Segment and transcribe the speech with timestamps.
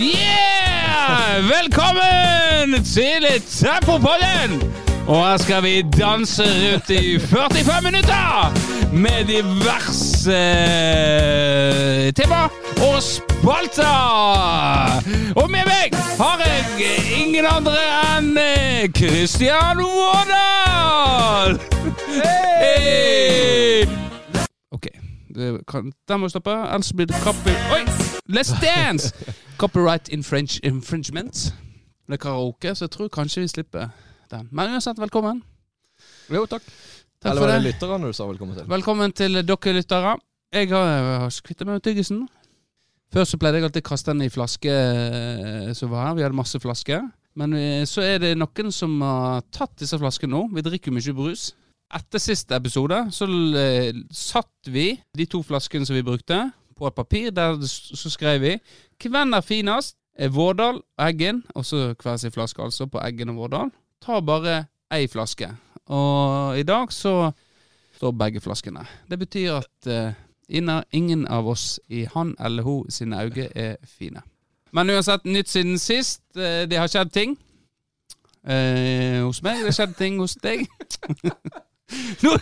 [0.00, 1.42] Yeah!
[1.42, 4.72] Velkommen til Tempopodden!
[5.06, 8.52] Og her skal vi danse rundt i 45 minutter
[8.92, 10.30] med diverse
[12.12, 12.42] temaer tema
[12.92, 13.84] og spalter.
[15.36, 16.64] Og med meg har jeg
[17.20, 17.76] ingen andre
[18.16, 21.60] enn eh, Christian Vårdal.
[22.62, 23.84] Hey!
[24.72, 24.88] Ok,
[26.08, 27.52] den må stoppe, ellers blir det copy...
[27.76, 27.84] Oi!
[28.32, 29.12] Let's dance!
[29.60, 31.54] Copyright infringe, infringement.
[32.08, 33.90] Er karaoke, så jeg tror kanskje vi slipper
[34.32, 34.48] den.
[34.50, 35.42] Men uansett, velkommen.
[36.32, 36.64] Jo, takk.
[37.20, 37.66] Takk Eller var det det.
[37.66, 38.64] lytterne du sa velkommen til?
[38.70, 40.16] Velkommen til dere lyttere.
[40.52, 40.86] Jeg har,
[41.26, 42.24] har kvittet meg med tyggisen.
[43.12, 46.16] Før så pleide jeg alltid å kaste den i flaske eh, som var her.
[46.16, 47.04] Vi hadde masse flasker.
[47.36, 50.46] Men eh, så er det noen som har tatt disse flaskene nå.
[50.56, 51.50] Vi drikker jo mye brus.
[52.00, 53.28] Etter siste episode så
[53.60, 56.46] eh, satt vi de to flaskene som vi brukte,
[56.80, 57.28] på et papir.
[57.36, 58.56] Der så skrev vi
[59.08, 59.96] hvem er finest?
[60.20, 63.70] Er Vårdal og Eggen, og så hver sin flaske altså, på Eggen og Vårdal.
[64.04, 65.48] Ta bare ei flaske.
[65.86, 67.30] Og i dag så
[67.96, 68.84] står begge flaskene.
[69.10, 74.22] Det betyr at uh, ingen av oss i han eller hun sine øyne er fine.
[74.72, 76.22] Men uansett, nytt siden sist.
[76.36, 77.38] Uh, det har skjedd ting.
[78.44, 79.64] Uh, hos meg.
[79.64, 80.66] Det har skjedd ting hos deg.
[82.24, 82.34] nå,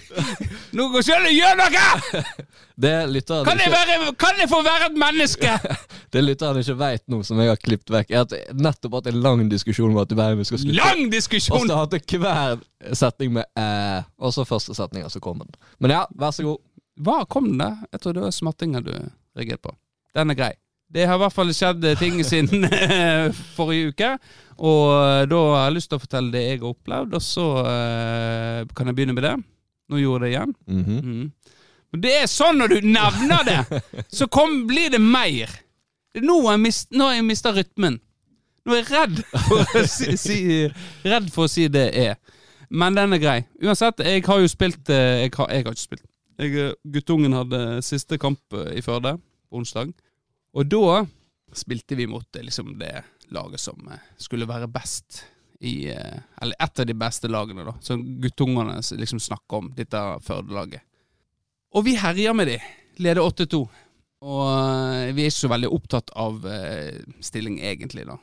[0.77, 1.89] nå går selv gjør noe!
[2.79, 5.55] Det lytterne Kan jeg, være, kan jeg få være et menneske?
[6.15, 9.01] det lytter han ikke vet nå, som jeg har klippet vekk, er at jeg nettopp
[9.01, 10.77] hatt en lang diskusjon om at du bare skal slutte.
[10.79, 11.67] Lang Og diskusjon!
[11.67, 12.63] så hadde hver
[12.95, 15.51] setning med eh, og så første setninga, så kom den.
[15.83, 16.63] Men ja, vær så god.
[17.03, 17.83] Hva kom den der?
[17.97, 19.75] Jeg tror det var smattinga du reagerte på.
[20.15, 20.53] Den er grei.
[20.89, 24.13] Det har i hvert fall skjedd ting siden eh, forrige uke.
[24.59, 27.47] Og eh, da har jeg lyst til å fortelle det jeg har opplevd, og så
[27.61, 29.35] uh, kan jeg begynne med det.
[29.93, 30.57] Nå gjorde jeg det igjen.
[30.67, 30.99] Mhm.
[31.05, 31.55] Mm.
[31.89, 33.83] Men det er sånn når du nevner det,
[34.19, 35.53] så kom, blir det mer.
[36.21, 37.97] Nå har jeg, mist, nå har jeg mista rytmen.
[38.69, 40.41] Nå er jeg redd for si, si,
[41.09, 42.19] redd for å si det er.
[42.69, 43.39] Men den er grei.
[43.65, 46.05] Uansett, jeg har jo spilt Jeg har, jeg har ikke spilt.
[46.37, 49.15] Jeg, guttungen hadde siste kamp i Førde
[49.49, 49.95] på onsdag.
[50.57, 51.03] Og da
[51.53, 55.25] spilte vi mot eh, liksom det laget som eh, skulle være best
[55.61, 57.75] i eh, Eller et av de beste lagene, da.
[57.81, 60.85] Som guttungene liksom snakker om, dette Førde-laget.
[61.75, 62.59] Og vi herjer med de.
[63.03, 63.61] Leder 8-2.
[64.19, 64.47] Og
[65.15, 66.41] vi er ikke så veldig opptatt av
[67.23, 68.17] stilling, egentlig, da.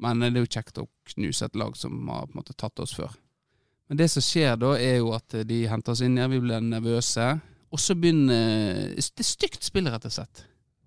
[0.00, 2.80] Men det er jo kjekt å knuse et lag som har på en måte tatt
[2.80, 3.10] oss før.
[3.90, 6.62] Men det som skjer da, er jo at de henter oss inn igjen, vi blir
[6.64, 7.26] nervøse.
[7.72, 10.46] Og så begynner Det er stygt spill, rett og slett.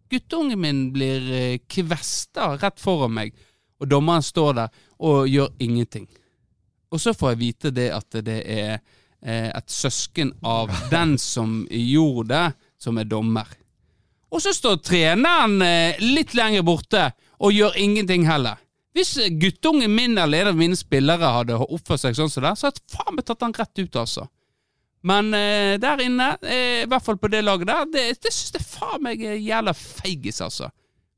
[0.09, 3.33] Guttungen min blir eh, kvesta rett foran meg,
[3.81, 6.07] og dommeren står der og gjør ingenting.
[6.93, 11.63] Og så får jeg vite det at det er eh, et søsken av den som
[11.69, 12.45] gjorde det,
[12.81, 13.49] som er dommer.
[14.31, 18.61] Og så står treneren eh, litt lenger borte og gjør ingenting heller.
[18.95, 22.69] Hvis guttungen min eller en av mine spillere hadde oppført seg sånn som det, så
[22.69, 24.29] hadde jeg faen meg tatt han rett ut, altså.
[25.05, 28.55] Men eh, der inne, eh, i hvert fall på det laget der, det, det syns
[28.55, 30.71] jeg faen meg er jævla feigis, altså.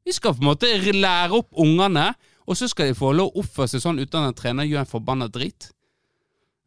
[0.08, 2.10] Vi skal på en måte lære opp ungene,
[2.48, 4.84] og så skal de få lov å oppføre seg sånn uten at en trener gjør
[4.84, 5.70] en forbanna drit.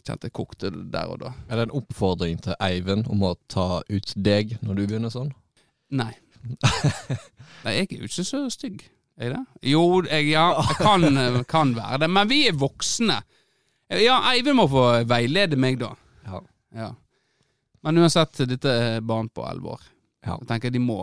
[0.04, 1.32] Kjente jeg kokte der og da.
[1.48, 5.32] Er det en oppfordring til Eivind om å ta ut deg når du begynner sånn?
[5.92, 6.12] Nei.
[7.64, 8.87] Nei, jeg er jo ikke så stygg.
[9.20, 9.42] Er jeg det?
[9.72, 11.04] Jo, jeg, ja, jeg kan,
[11.48, 12.10] kan være det.
[12.16, 13.19] Men vi er voksne.
[14.00, 15.92] Ja, Eivind må få veilede meg, da.
[16.25, 16.41] Ja.
[16.76, 16.91] Ja.
[17.82, 19.84] Men uansett, dette er barn på elleve år.
[20.26, 20.36] Ja.
[20.36, 21.00] Jeg tenker de må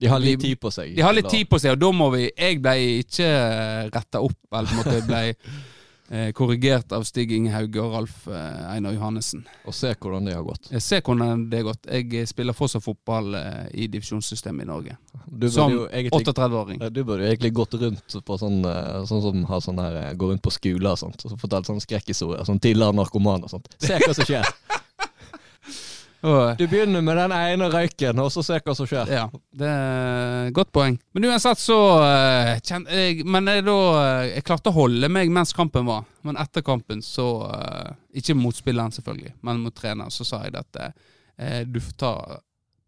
[0.00, 0.94] De har litt tid på seg.
[0.94, 3.30] De har litt tid på seg, og da må vi Jeg ble ikke
[3.94, 5.22] retta opp, eller på en måte ble
[6.10, 9.44] eh, korrigert av Stig Inge Hauge og Ralf eh, Einar Johannessen.
[9.66, 10.70] Og se hvordan det har gått.
[10.70, 11.90] Jeg ser hvordan det har gått.
[11.90, 14.96] Jeg spiller fortsatt fotball eh, i divisjonssystemet i Norge.
[15.26, 16.82] Du Som 38-åring.
[16.94, 20.12] Du burde jo egentlig gått rundt på sånn eh, Sånn som har sånn her eh,
[20.20, 23.50] Går rundt på skoler og sånt Og så fortalt sånne skrekkhistorier Sånn tidligere narkoman og
[23.54, 24.44] sånt Se hva som skjer
[26.58, 30.52] Du begynner med den ene røyken Og så ser hva som skjer ja, det er
[30.56, 30.96] godt poeng.
[31.12, 35.52] Men uansett så eh, jeg, Men jeg, da, eh, jeg klarte å holde meg mens
[35.56, 36.06] kampen var.
[36.24, 37.92] Men etter kampen så eh,
[38.22, 42.14] Ikke mot spilleren, selvfølgelig, men mot treneren, så sa jeg at eh, du får ta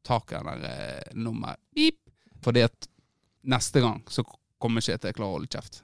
[0.06, 1.98] tak i den der nummer Beep.
[2.44, 2.88] Fordi at
[3.44, 4.24] neste gang så
[4.62, 5.82] kommer ikke jeg til å klare å holde kjeft.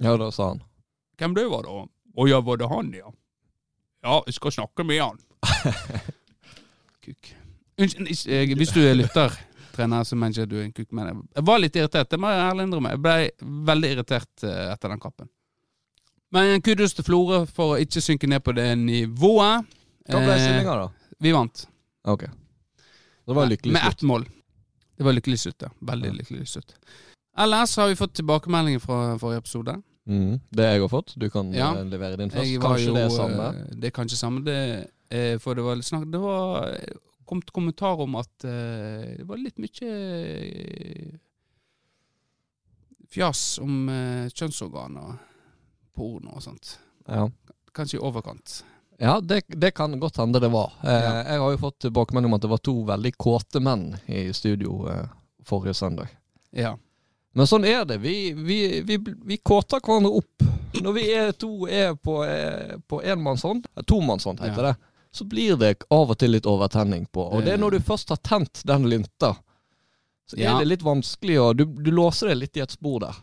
[0.00, 0.64] Ja, da sa han
[1.18, 1.84] Hvem det var da?
[2.14, 3.10] Å ja, var det han, ja?
[4.04, 5.18] Ja, jeg skal snakke med han.
[7.04, 7.32] Kuk.
[7.78, 9.30] Unnskyld, ikke- hvis du er lytter,
[9.74, 10.92] trener, så mener ikke at du er en kuk.
[10.92, 12.90] Men jeg- jeg var litt irritert, det må jeg ærlig innrømme.
[12.90, 13.30] Jeg ble
[13.66, 15.28] veldig irritert eh, etter den kampen.
[16.32, 19.66] Men kudos til Florø for å ikke synke ned på det nivået.
[20.08, 20.88] Hva ble Eh, stillinga da?
[21.20, 21.66] Vi vant.
[22.04, 22.20] Ok
[23.26, 24.24] Det var lykkelig Med slutt ett mål.
[24.98, 25.68] Det var lykkelig slutt, ja.
[25.82, 26.74] Veldig lykkelig slutt.
[27.38, 29.82] Ellers har vi fått tilbakemeldinger fra forrige episode.
[30.06, 30.40] Mm.
[30.54, 31.14] Det jeg har fått.
[31.18, 31.72] Du kan Ja.
[31.74, 32.46] eh, levere din først.
[32.46, 33.48] Jeg var Kanskje jo, det er samme.
[33.48, 34.44] eh, Det er kanskje samme.
[34.44, 39.24] Det, eh, for det var snakk Det var eh, kommet kommentar om at eh, det
[39.28, 41.14] var litt mye eh,
[43.14, 45.16] fjas om eh, kjønnsorganer
[45.94, 46.78] på ordene og sånt.
[47.06, 47.28] Ja.
[47.74, 48.64] Kanskje i overkant.
[48.98, 50.72] Ja, det, det kan godt hende det var.
[50.82, 51.12] Eh, Ja.
[51.32, 54.84] Jeg har jo fått tilbakemelding om at det var to veldig kåte menn i studio
[54.90, 55.06] eh,
[55.46, 56.10] forrige søndag.
[56.54, 56.74] Ja.
[57.34, 57.96] Men sånn er det.
[58.02, 60.44] Vi, vi, vi, vi kåter hverandre opp.
[60.82, 64.72] Når vi er to er på, eh, på enmannshånd, eh, tomannshånd heter Ja.
[64.74, 67.22] det, så blir det av og til litt overtenning på.
[67.36, 69.34] Og det er når du først har tent den lynta,
[70.26, 70.54] så Ja.
[70.56, 73.14] er det litt vanskelig og du, du låser deg litt i et spor der.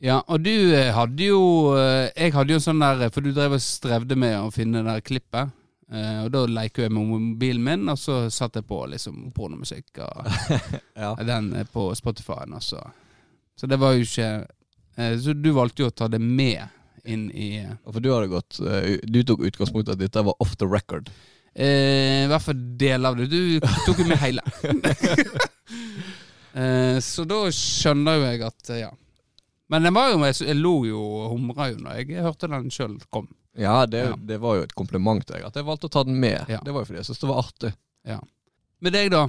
[0.00, 1.38] Ja, og du eh, hadde jo
[1.76, 4.82] eh, Jeg hadde jo en sånn der For du drev og strevde med å finne
[4.84, 5.54] det der klippet.
[5.90, 10.02] Eh, og da leker jeg med mobilen min, og så satte jeg på liksom pornomusikk
[10.04, 10.28] og
[11.02, 11.14] Ja.
[11.24, 12.60] den eh, på Spotify-en.
[12.60, 12.80] så.
[13.56, 14.28] så det var jo ikke
[14.96, 16.66] eh, Så du valgte jo å ta det med
[17.06, 17.48] inn i
[17.86, 21.10] For du hadde gått eh, Du tok utgangspunkt i at dette var off the record.
[21.54, 23.26] eh, I hvert fall del av det.
[23.32, 24.42] Du tok jo med hele.
[26.54, 28.92] eh, så da skjønner jo jeg at eh, ja.
[29.72, 32.68] Men den var jo, jeg, jeg lo jo og humra jo når jeg hørte den
[32.70, 33.26] sjøl kom.
[33.58, 34.14] Ja, det, Ja.
[34.28, 36.44] det var jo et kompliment til deg at jeg valgte å ta den med.
[36.52, 36.60] Ja.
[36.62, 37.72] Det var jo fordi jeg syntes det var artig.
[38.06, 38.20] Ja.
[38.84, 39.24] Med deg, da?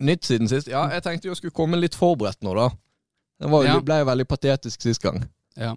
[0.00, 0.70] Nytt siden sist?
[0.70, 2.70] Ja, jeg tenkte jo jeg skulle komme litt forberedt nå, da.
[3.40, 3.74] Det var, Ja.
[3.84, 5.18] ble jo veldig patetisk sist gang.
[5.60, 5.74] Ja.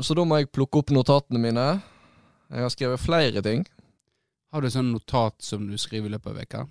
[0.00, 1.66] Så da må jeg plukke opp notatene mine.
[2.52, 3.66] Jeg har skrevet flere ting.
[4.52, 6.62] Har du sånn notat som du skriver i løpet av veka?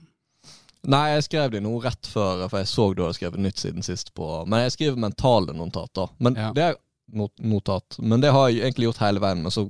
[0.89, 3.83] Nei, jeg skrev det nå rett før, for jeg så du hadde skrevet nytt siden
[3.85, 4.13] sist.
[4.17, 6.09] på Men jeg skriver mentale notater.
[6.19, 6.51] Men Ja.
[6.53, 6.75] det er
[7.13, 7.99] not notat.
[7.99, 9.41] Men det har jeg egentlig gjort hele veien.
[9.43, 9.69] Men så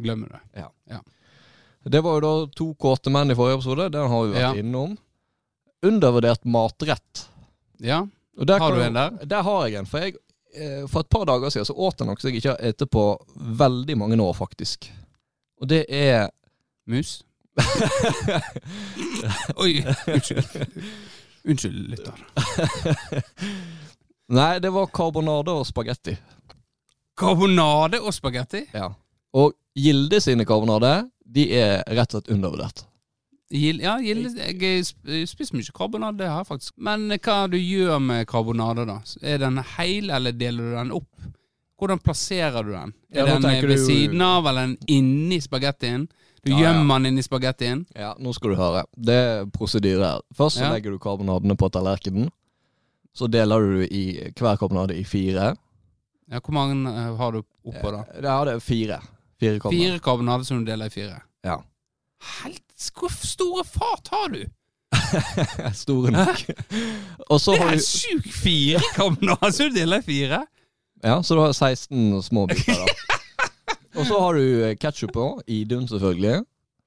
[0.00, 0.64] Glemmer det.
[0.88, 1.00] Ja.
[1.84, 3.90] Det var jo da to kåte menn i forrige episode.
[3.92, 4.62] Den har vi vært Ja.
[4.62, 4.96] innom.
[5.82, 7.28] Undervurdert matrett.
[7.78, 8.06] Ja.
[8.38, 9.10] Har du en der?
[9.26, 9.86] Der har jeg en.
[9.86, 10.14] For jeg,
[10.90, 13.04] for et par dager siden så åt jeg noe som jeg ikke har spist på
[13.60, 14.88] veldig mange år, faktisk.
[15.60, 16.30] Og det er
[16.90, 17.20] Mus?
[19.62, 20.44] Oi, unnskyld.
[21.44, 22.12] Unnskyld, lytter.
[24.38, 26.16] Nei, det var karbonade og spagetti.
[27.18, 28.64] Karbonade og spagetti?
[28.74, 28.90] Ja.
[29.36, 32.84] Og Gilde sine karbonade, de er rett og slett undervurdert.
[33.50, 34.84] Gild, ja, gild, Jeg
[35.28, 36.72] spiser mye karbonade, det har jeg faktisk.
[36.78, 39.00] Men hva du gjør med karbonade, da?
[39.26, 41.08] Er den hel, eller deler du den opp?
[41.80, 42.92] Hvordan plasserer du den?
[43.10, 46.08] Er ja, den ved du- siden av, eller den inni spagettien?
[46.44, 46.72] Du Ja, ja.
[46.72, 47.86] gjemmer den inni spagettien?
[47.96, 48.84] Ja, nå skal du høre.
[48.96, 50.20] Det er prosedyre her.
[50.34, 50.72] Først så Ja.
[50.72, 52.30] legger du karbonadene på tallerkenen.
[53.14, 55.56] Så deler du i hver karbonade i fire.
[56.30, 58.04] Ja, Hvor mange eh, har du oppå, da?
[58.22, 59.00] Ja, det er fire.
[59.40, 59.90] Fire karbonader.
[59.90, 61.20] Fire karbonader som du deler i fire?
[61.44, 61.56] Ja.
[62.44, 62.62] Helt
[62.96, 64.44] Hvor store fat har du?
[65.74, 66.40] Store nok.
[67.40, 68.30] Så Det er en helt sjukt!
[68.34, 70.40] Fire så som du deler fire?
[71.02, 73.18] Ja, så du har 16 små biter, da.
[74.00, 75.24] Og så har du ketsjup på.
[75.50, 76.42] Idun, selvfølgelig.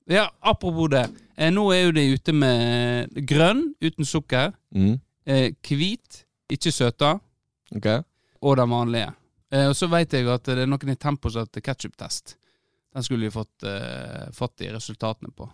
[0.10, 1.08] Ja, apropos det.
[1.38, 4.54] Eh, nå er jo de ute med grønn uten sukker.
[4.76, 5.00] Mm.
[5.26, 7.18] Eh, hvit, ikke søta,
[7.74, 8.04] Okay.
[8.42, 9.10] og den vanlige.
[9.52, 12.36] Eh, og så vet jeg at det er noen i Tempo som heter ketsjup-test.
[12.94, 15.50] Den skulle vi fått, eh, fått de resultatene på.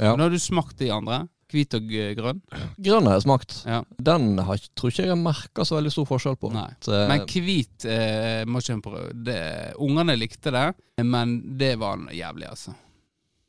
[0.00, 0.14] Ja.
[0.16, 1.26] Nå har du smakt de andre.
[1.50, 2.38] Hvit og eh, grønn.
[2.78, 3.56] Grønn har jeg smakt.
[3.66, 3.80] Ja.
[4.06, 6.52] Den har, tror ikke jeg har merka så veldig stor forskjell på.
[6.54, 6.68] Nei.
[6.84, 9.40] Så, Men hvit eh, må ikke en prøve.
[9.82, 10.68] Ungene likte det,
[11.02, 12.76] men det var jævlig, altså.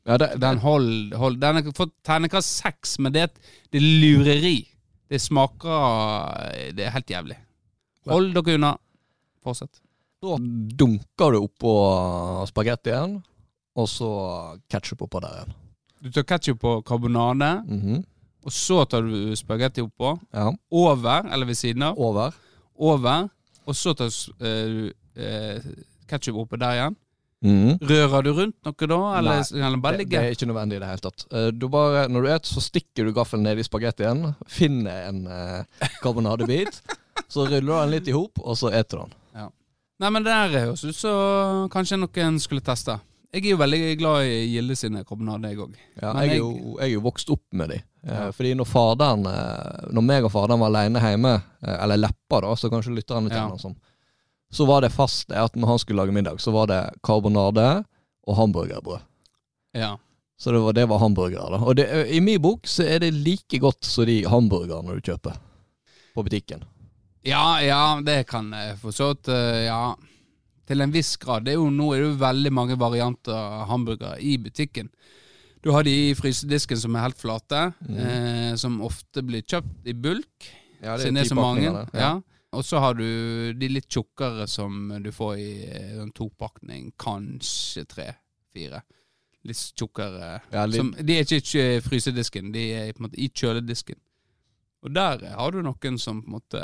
[0.08, 3.80] ja, det, Den hold, hold Den har fått terningkast seks, men det er, et, det
[3.80, 4.56] er lureri.
[5.12, 7.38] Det smaker Det er helt jævlig.
[8.10, 8.74] Hold dere unna.
[9.46, 9.78] Fortsett.
[10.22, 10.36] Da
[10.78, 11.72] dunker du oppå
[12.50, 13.20] spagettien,
[13.78, 14.10] og så
[14.70, 15.58] ketsjup oppå der igjen.
[16.02, 18.04] Du tar ketsjup på karbonade, Mhm.
[18.44, 20.18] og så tar du spagetti oppå.
[20.34, 20.50] Ja.
[20.70, 21.98] Over, eller ved siden av.
[21.98, 22.32] Over.
[22.78, 23.28] Over.
[23.66, 24.08] Og så tar
[24.40, 25.60] du eh,
[26.08, 26.96] ketsjup oppå der igjen.
[27.44, 27.78] Mm.
[27.82, 30.78] Rører du rundt noe da, eller, Nei, eller bare Det, det er ikke nødvendig i
[30.78, 31.24] det hele tatt.
[31.32, 35.26] Eh, Du bare, når du et, så stikker du gaffelen ned i spagettien, finner en
[35.26, 35.64] eh,
[36.02, 36.80] karbonadebit,
[37.28, 39.50] så ruller du den litt i hop, og så eter du den.
[40.02, 42.96] Nei, men det høres ut som kanskje noen skulle teste.
[43.32, 45.76] Jeg er jo veldig glad i Gilde sine karbonader, jeg òg.
[46.02, 47.78] Ja, jeg, jeg- jeg er jo vokst opp med de.
[48.04, 48.30] Eh, Ja.
[48.32, 52.54] Fordi når faderen eh, Når meg og faderen var alene hjemme, eh, eller Leppa, da,
[52.56, 53.36] så kanskje lytterne Ja.
[53.48, 53.74] kjenner som,
[54.52, 57.84] så var det fast det at når han skulle lage middag, så var det karbonade
[58.28, 59.00] og hamburgerbrød.
[59.74, 59.96] Ja.
[60.38, 61.50] Så det var, det var hamburgere.
[61.50, 64.92] da Og det, eh, i min bok så er det like godt som de hamburgerne
[64.94, 65.36] du kjøper
[66.14, 66.64] på butikken.
[67.24, 69.94] ja, ja, det kan jeg for så vidt eh, Ja.
[70.72, 71.44] Til en viss grad.
[71.44, 74.88] Det er jo, nå er det jo veldig mange varianter av hamburgere i butikken.
[75.62, 77.98] Du har de i frysedisken som er helt flate, mm.
[78.02, 80.48] eh, som ofte blir kjøpt i bulk.
[80.82, 81.70] Ja, det er så mange.
[81.94, 82.16] Ja.
[82.52, 86.90] Og så har du de litt tjukkere som du får i eh, en topakning.
[87.00, 88.82] Kanskje tre-fire.
[89.46, 90.34] Litt tjukkere.
[90.50, 94.00] Ja, litt- Som, de er ikke i frysedisken, de er på en måte i kjøledisken.
[94.82, 96.62] Og der har du noen som på en måte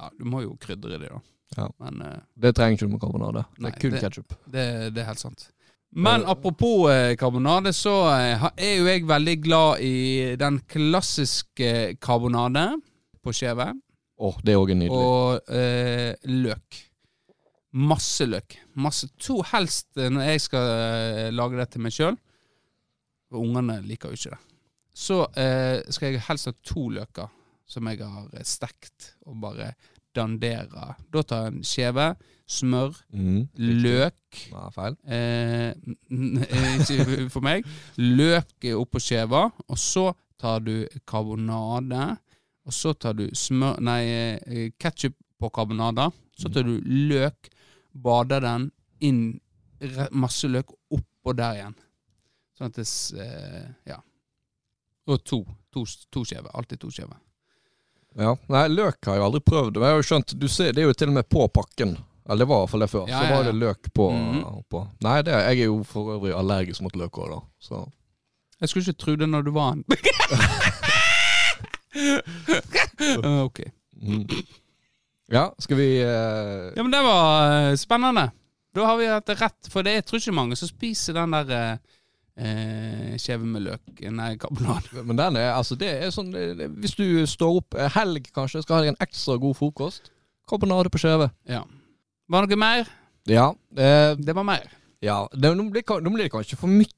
[0.00, 1.18] Ja, du må jo krydre de, da.
[1.56, 1.66] Ja.
[1.82, 3.44] Men uh, Det trenger ikke du med karbonade.
[3.56, 4.34] Det Nei, er kun det- ketchup.
[4.46, 5.48] det, det er helt sant.
[5.92, 12.62] Men apropos eh, karbonade, så eh, er jo jeg veldig glad i den klassiske karbonade
[13.24, 13.66] på skjeve.
[14.22, 14.94] Åh, det er òg nydelig.
[14.94, 16.78] Og eh, løk.
[17.72, 18.56] Masse løk.
[18.78, 22.16] Masse To helst når jeg skal lage det til meg sjøl.
[23.30, 24.40] For ungene liker jo ikke det.
[24.94, 27.30] Så eh, skal jeg helst ha to løker
[27.70, 29.72] som jeg har stekt og bare
[30.16, 30.94] dandere.
[31.12, 32.14] Da tar en skjeve,
[32.50, 33.48] smør, Mm.
[33.56, 34.96] løk ja, feil.
[35.06, 35.74] eh,
[36.80, 37.64] Ikke for meg.
[37.96, 42.16] Løk oppå skjeva, og så tar du karbonade.
[42.66, 46.10] Og så tar du smør Nei, eh, ketsjup på karbonade.
[46.36, 47.48] Så tar du løk,
[47.94, 49.40] bader den inn
[50.12, 51.74] masse løk oppå der igjen.
[52.58, 52.86] Sånn at det
[53.18, 54.00] eh, Ja.
[55.06, 55.44] Og to.
[55.72, 56.50] To, to skjever.
[56.54, 57.16] Alltid to skjever.
[58.18, 58.34] Ja.
[58.50, 59.76] Nei, løk har jeg aldri prøvd.
[59.78, 61.96] Men jeg har jo skjønt, du ser, det er jo til og med på pakken.
[62.30, 63.06] Eller det var i hvert fall det før.
[63.10, 64.10] Ja, så var det løk på.
[64.14, 64.62] Mhm.
[64.70, 64.84] på.
[65.06, 67.40] Nei, det, jeg er jo for øvrig allergisk mot løk òg, da.
[67.58, 67.84] Så
[68.60, 69.84] Jeg skulle ikke tro det når du var en.
[71.90, 73.60] Eh, ok.
[74.02, 74.26] mm.
[75.32, 76.68] Ja, skal vi uh...
[76.76, 78.28] Ja, men det var uh, spennende.
[78.74, 81.16] Da har vi hatt det rett, for det er jeg tror ikke mange som spiser
[81.16, 81.80] den der
[82.40, 84.00] eh, kjeve med løk.
[84.16, 85.02] Nei, karbonade.
[85.08, 86.32] Men den er, altså det er sånn
[86.80, 90.10] Hvis du står opp eh, helg, kanskje, skal ha deg en ekstra god frokost.
[90.50, 91.30] Karbonade på skjeve.
[91.48, 91.62] Ja.
[92.30, 92.90] Var det noe mer?
[93.30, 93.50] Ja.
[93.76, 94.66] Eh, Det var mer.
[95.00, 96.88] ja det, nå, blir, nå blir det kanskje for mye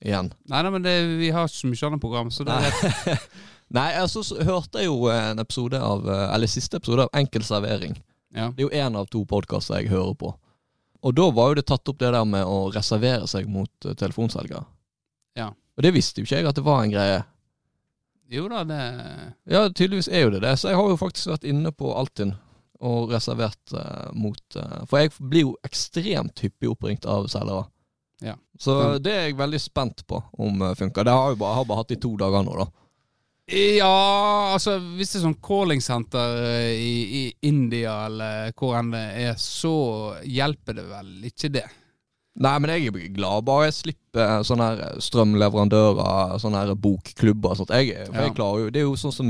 [0.00, 0.28] igjen.
[0.50, 3.24] Nei, nei men det, vi har ikke så mye annet program, så det er rett.
[3.70, 7.44] Nei, altså så hørte jeg jo en episode av eh, Eller siste episode av Enkel
[7.46, 7.92] servering.
[8.34, 8.48] Ja.
[8.50, 10.32] Det er jo én av to podkaster jeg hører på.
[11.06, 14.64] Og da var jo det tatt opp det der med å reservere seg mot telefonselgere.
[15.80, 17.20] Og det visste jo ikke jeg at det var en greie.
[18.30, 18.80] Jo da, det
[19.48, 20.52] Ja, tydeligvis er jo det det.
[20.60, 22.34] Så jeg har jo faktisk vært inne på Altinn
[22.84, 27.64] og reservert uh, mot uh, For jeg blir jo ekstremt hyppig oppringt av selgere.
[28.20, 28.36] Ja.
[28.60, 31.08] Så det er jeg veldig spent på om uh, funker.
[31.08, 32.68] Det har jeg bare, har bare hatt i to dager nå, da.
[33.50, 39.02] Ja, altså hvis det er sånn calling-senter eh, i, i India eller hvor enn det
[39.24, 39.72] er, så
[40.22, 41.64] hjelper det vel ikke det.
[42.36, 47.50] Nei, men jeg er glad bare jeg slipper eh, sånne her strømleverandører, sånne her bokklubber
[47.50, 47.70] og sånt.
[47.74, 48.22] Jeg, for Ja.
[48.28, 49.28] jeg klarer jo Det er jo sånn som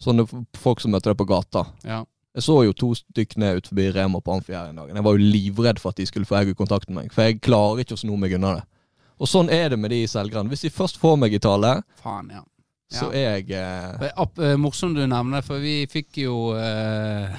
[0.00, 0.26] sånne
[0.56, 1.66] folk som møter deg på gata.
[1.84, 2.04] Ja.
[2.34, 4.88] Jeg så jo to stykk ned ut forbi Rema på Amfi her en dag.
[4.92, 7.84] Jeg var jo livredd for at de skulle få eggkontakt med meg, for jeg klarer
[7.84, 8.64] ikke å sno meg unna det.
[9.20, 10.48] Og sånn er det med de selgerne.
[10.50, 12.42] Hvis de først får meg i tale, Faen, ja.
[12.90, 13.12] så Ja.
[13.12, 17.38] er jeg eh, eh, morsomt du nevner for vi fikk jo eh,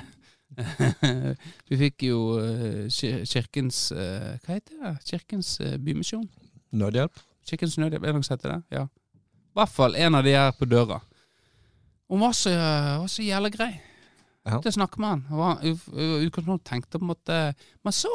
[1.69, 2.85] Vi fikk jo eh,
[3.27, 4.93] Kirkens eh, Hva heter det?
[5.09, 6.27] Kirkens eh, Bymisjon?
[6.75, 7.19] nødhjelp.
[7.47, 8.61] Kirkens Nødhjelp, er det noe som heter det?
[8.75, 8.85] Ja.
[8.85, 10.97] I hvert fall en av de her på døra.
[12.11, 13.69] Hun var så, var så jævla grei
[14.45, 14.59] Ja.
[14.61, 15.77] til å snakke med han.
[16.25, 17.37] Utgangspunktet tenkte på en måte
[17.81, 18.11] Men så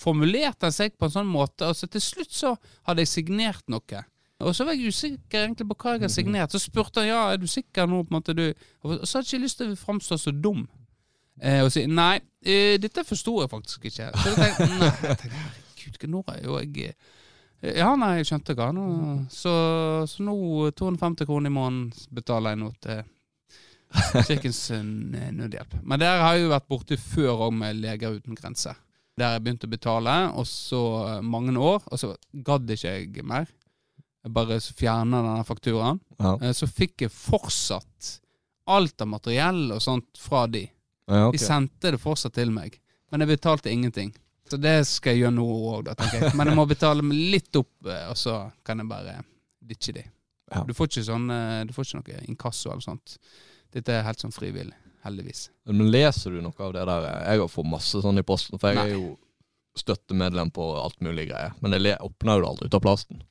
[0.00, 2.54] formulerte han seg på en sånn måte, og så til slutt så
[2.88, 4.00] hadde jeg signert noe.
[4.42, 6.50] Og så var jeg usikker egentlig på hva jeg hadde signert.
[6.50, 8.00] Så spurte han ja, er du sikker nå.
[8.02, 8.48] på en måte du
[8.82, 10.64] Og så hadde jeg ikke lyst til å framstå så dum.
[11.42, 14.12] Eh, og si nei, eh, dette forsto jeg faktisk ikke.
[14.14, 18.28] Så jeg tenkte, nei, jeg tenkte herregud, nå er jo jeg eh, Ja, nei, jeg
[18.30, 18.68] skjønte hva.
[18.74, 18.84] Nå,
[19.32, 19.54] så,
[20.10, 20.36] så nå
[20.78, 23.02] 250 kroner i måneden betaler jeg nå til
[24.28, 25.76] Kirkens Nødhjelp.
[25.82, 28.78] Men der har jeg jo vært borte før òg med Leger uten grenser.
[29.18, 30.80] Der jeg begynte å betale, og så
[31.26, 33.50] mange år, og så gadd ikke jeg mer.
[34.22, 35.98] Jeg bare fjerna denne fakturaen.
[36.22, 36.52] Ja.
[36.56, 38.14] Så fikk jeg fortsatt
[38.72, 40.64] alt av materiell og sånt fra de.
[41.12, 41.38] Ja, okay.
[41.38, 42.78] De sendte det fortsatt til meg,
[43.12, 44.14] men jeg betalte ingenting.
[44.48, 46.34] Så det skal jeg gjøre nå òg, tenker jeg.
[46.36, 49.14] Men jeg må betale meg litt opp, eh, og så kan jeg bare
[49.64, 50.04] ditche de.
[50.52, 50.62] Ja.
[50.68, 53.16] Du får ikke sånn eh, Du får ikke noe inkasso eller sånt.
[53.72, 54.76] Dette er helt sånn frivillig,
[55.06, 55.46] heldigvis.
[55.70, 57.06] Men leser du noe av det der?
[57.30, 58.88] Jeg har fått masse sånn i posten, for jeg Nei.
[58.90, 59.14] er jo
[59.80, 61.54] støttemedlem på alt mulig greier.
[61.64, 63.22] Men jeg åpner jo det aldri ut av plasten.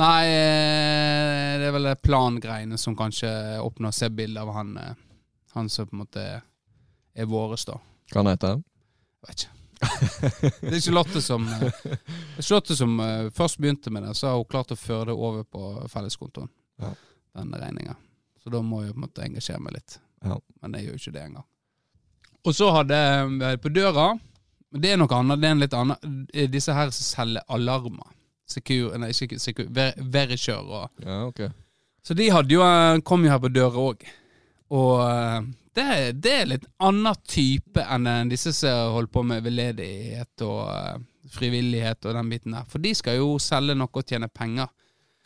[0.00, 3.28] Nei, eh, det er vel plangreiene som kanskje
[3.60, 4.72] åpner se-bilde av han,
[5.52, 6.24] han som på en måte
[7.14, 7.78] er våres, da.
[8.12, 8.64] Hva han heter den?
[9.26, 9.58] vet ikke.
[10.62, 11.62] Det er Charlotte som eh,
[12.36, 15.16] det Charlotte som eh, først begynte med det, så har hun klart å føre det
[15.16, 16.50] over på felleskontoen.
[16.82, 16.92] Ja.
[17.38, 17.96] Den regninga.
[18.42, 19.98] Så da må jeg på en måte engasjere meg litt.
[20.22, 20.38] Ja.
[20.62, 21.48] Men jeg gjør jo ikke det engang.
[22.42, 24.08] Og så hadde jeg på døra
[24.74, 25.38] Det er noe annet.
[25.38, 28.10] Det er en litt annen eh, Disse her som selger alarmer.
[28.50, 31.44] Secure, nei, ikke Secure, Ver, Verisure og Ja, ok.
[32.02, 34.02] Så de hadde jo, eh, kom jo her på døra òg.
[34.74, 35.38] Og eh,
[35.72, 40.66] Det, det er litt annen type enn eh, disse som holder på med veldedighet og
[40.68, 40.98] eh,
[41.32, 42.66] frivillighet og den biten der.
[42.68, 44.68] For de skal jo selge noe og tjene penger.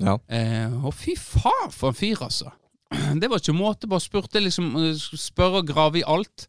[0.02, 0.14] Ja.
[0.28, 2.52] Eh, og fy faen for en fyr, altså.
[3.20, 3.98] Det var ikke måte på.
[4.02, 6.46] Spurte liksom Spør Spørre og grave i alt.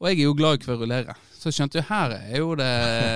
[0.00, 1.16] Og jeg er jo glad i kverulere.
[1.36, 2.68] Så skjønte jo her er jo det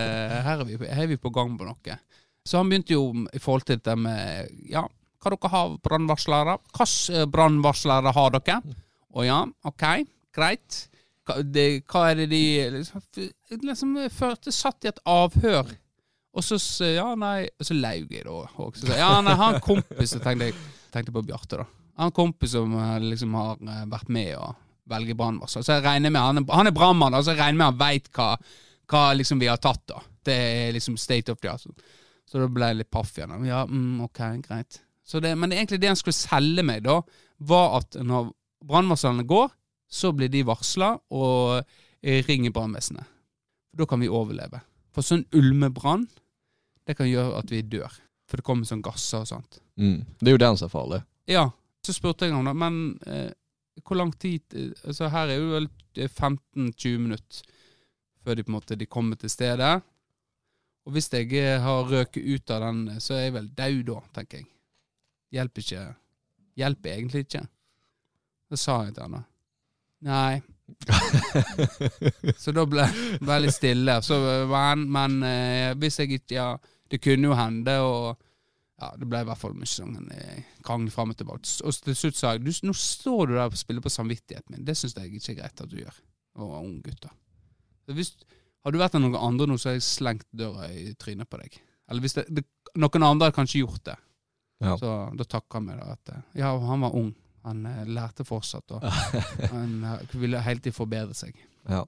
[0.49, 1.99] Her er vi, her er vi på gang på noe.
[2.45, 4.85] Så han begynte jo i forhold til dette med Ja,
[5.25, 6.59] hva dere har brannvarslere?
[6.77, 8.59] Hvilke brannvarslere har dere?
[9.15, 9.85] Å ja, ok,
[10.35, 10.85] greit.
[11.25, 12.43] Hva, det, hva er det de
[12.75, 13.05] liksom,
[13.63, 15.73] liksom førte, satt i et avhør.
[16.35, 16.59] Og så
[16.91, 18.41] ja, nei Og så laug jeg da.
[18.61, 20.59] Og så ja, nei, han kompis tenkte jeg
[20.95, 21.67] tenkte på Bjarte, da.
[22.03, 24.51] Han kompis som eh, liksom har eh, vært med å
[24.91, 25.65] velge brannvarsler.
[25.65, 28.33] Så jeg regner med han han er brannmann, altså jeg regner med han veit hva,
[28.91, 30.03] hva liksom vi har tatt, da.
[30.25, 31.67] Det er liksom state of the art.
[32.27, 33.35] Så da ble jeg litt paff igjen.
[33.47, 34.81] Ja, mm, ok, greit.
[35.05, 36.99] Det, men egentlig det han skulle selge meg, da,
[37.45, 38.31] var at når
[38.65, 39.53] brannvarslene går,
[39.95, 41.61] så blir de varsla og
[42.03, 43.07] eh, ringer brannvesenet.
[43.75, 44.61] Da kan vi overleve.
[44.95, 46.07] For sånn ulmebrann,
[46.87, 47.95] det kan gjøre at vi dør.
[48.29, 49.61] For det kommer sånn gasser og sånt.
[49.81, 50.03] Mm.
[50.19, 51.01] Det er jo den som er farlig.
[51.31, 51.49] Ja,
[51.85, 53.33] så spurte jeg ham da, men eh,
[53.83, 57.51] hvor lang tid eh, Altså her er jo vel 15-20 minutter
[58.25, 59.75] før de på en måte de kommer til stedet.
[60.85, 63.83] Og hvis jeg eh, har røket ut av den, eh, så er jeg vel død
[63.91, 64.49] da, tenker jeg.
[65.35, 65.85] Hjelper ikke
[66.55, 67.41] Hjelper egentlig ikke.
[68.51, 69.25] Det sa jeg til henne.
[70.01, 70.43] Nei.
[72.39, 72.85] så da ble
[73.21, 73.99] det litt stille.
[74.05, 74.19] Så,
[74.51, 76.49] men, men eh, hvis jeg ikke Ja,
[76.91, 78.21] det kunne jo hende, og
[78.81, 81.49] ja, det ble i hvert fall mye sånn eh, krangel fram og tilbake.
[81.65, 84.65] Og til slutt sa jeg du, nå står du der og spiller på samvittigheten min.
[84.67, 86.01] Det syns jeg ikke er greit at du gjør.
[86.43, 87.07] Og ung gutt,
[87.95, 88.15] Hvis,
[88.65, 91.39] har du vært der noen andre nå, så har jeg slengt døra i trynet på
[91.41, 91.61] deg.
[91.91, 92.45] Eller hvis det, det,
[92.81, 93.99] noen andre hadde kanskje gjort det,
[94.63, 94.77] Ja.
[94.81, 97.11] så da han meg da at ja, han var ung.
[97.45, 98.83] Han eh, lærte fortsatt, og
[99.55, 101.35] han eh, ville hele tiden forbedre seg.
[101.69, 101.85] ja.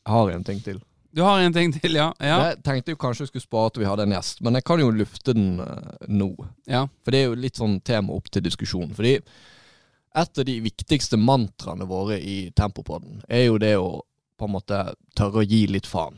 [0.00, 0.78] Jeg har en ting til.
[1.12, 2.06] Du har en ting til, ja?
[2.22, 2.36] Ja.
[2.48, 4.80] Jeg tenkte jo kanskje jeg skulle spare til vi hadde en gjest, men jeg kan
[4.80, 6.30] jo lufte den eh, nå.
[6.70, 6.84] ja.
[7.04, 8.94] For det er jo litt sånn tema opp til diskusjon.
[8.96, 13.90] Fordi et av de viktigste mantraene våre i Tempopodden er jo det å
[14.40, 14.78] på en måte
[15.18, 16.16] tørre å gi litt faen.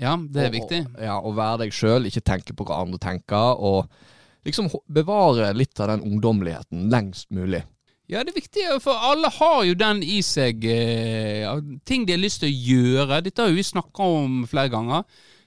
[0.00, 0.80] Ja, det er Og- viktig.
[1.04, 3.60] Ja, Å være deg sjøl, ikke tenke på hva andre tenker.
[3.60, 3.90] Og
[4.48, 7.60] liksom bevare litt av den ungdommeligheten lengst mulig.
[8.10, 10.64] Ja, det er viktig, for alle har jo den i seg.
[10.66, 11.46] Eh,
[11.86, 13.20] ting de har lyst til å gjøre.
[13.22, 15.04] Dette har vi snakka om flere ganger.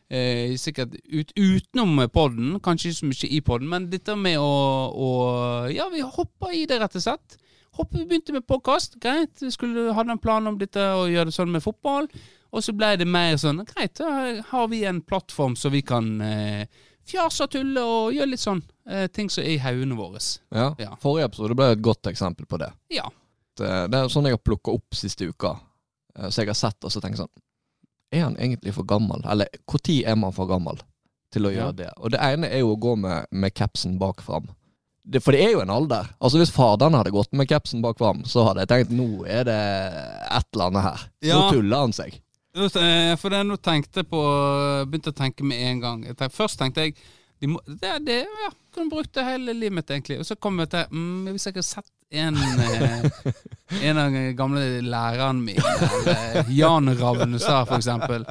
[0.08, 4.54] Eh, sikkert ut, utenom podden, kanskje ikke så mye i podden, men dette med å,
[4.94, 5.10] å
[5.74, 7.36] Ja, vi hoppa i det, rett og slett.
[7.76, 9.34] Hoppe, vi begynte med podkast, greit.
[9.42, 12.08] Vi skulle hadde en plan om dette og gjøre det sånn med fotball.
[12.54, 16.14] Og så ble det mer sånn Greit, da har vi en plattform så vi kan
[16.22, 16.68] eh,
[17.10, 20.22] fjase og tulle og gjøre litt sånn eh, ting som er i haugene våre.
[20.56, 20.70] Ja.
[20.80, 20.96] Ja.
[21.02, 22.72] Forrige episode ble et godt eksempel på det.
[22.94, 23.10] Ja.
[23.58, 25.56] Det, det er sånn jeg har plukka opp siste uka.
[26.18, 27.34] Eh, Så jeg har sett og så tenker sånn
[28.14, 29.22] Er han egentlig for gammel?
[29.26, 30.78] Eller når er man for gammel
[31.34, 31.64] til å Ja.
[31.68, 31.90] gjøre det?
[31.98, 34.48] Og det ene er jo å gå med, med capsen bak fram.
[35.04, 36.08] Det, for det er jo en alder.
[36.22, 39.44] Altså Hvis faderen hadde gått med capsen bak fram, så hadde jeg tenkt nå er
[39.44, 39.58] det
[40.32, 41.02] et eller annet her.
[41.26, 41.40] Ja.
[41.42, 42.22] Nå tuller han seg.
[42.54, 44.20] Eh, For det nå tenkte på
[44.86, 46.04] Begynte å tenke med en gang.
[46.12, 46.98] Tenkte, først tenkte jeg
[47.42, 50.20] de må, det, det, ja, Kunne brukt det hele livet mitt, egentlig.
[50.22, 53.34] Og så kom jeg til mm, Hvis jeg hadde sett en eh,
[53.90, 58.28] En av de gamle lærerne mine, Jan Ravnestad eksempel,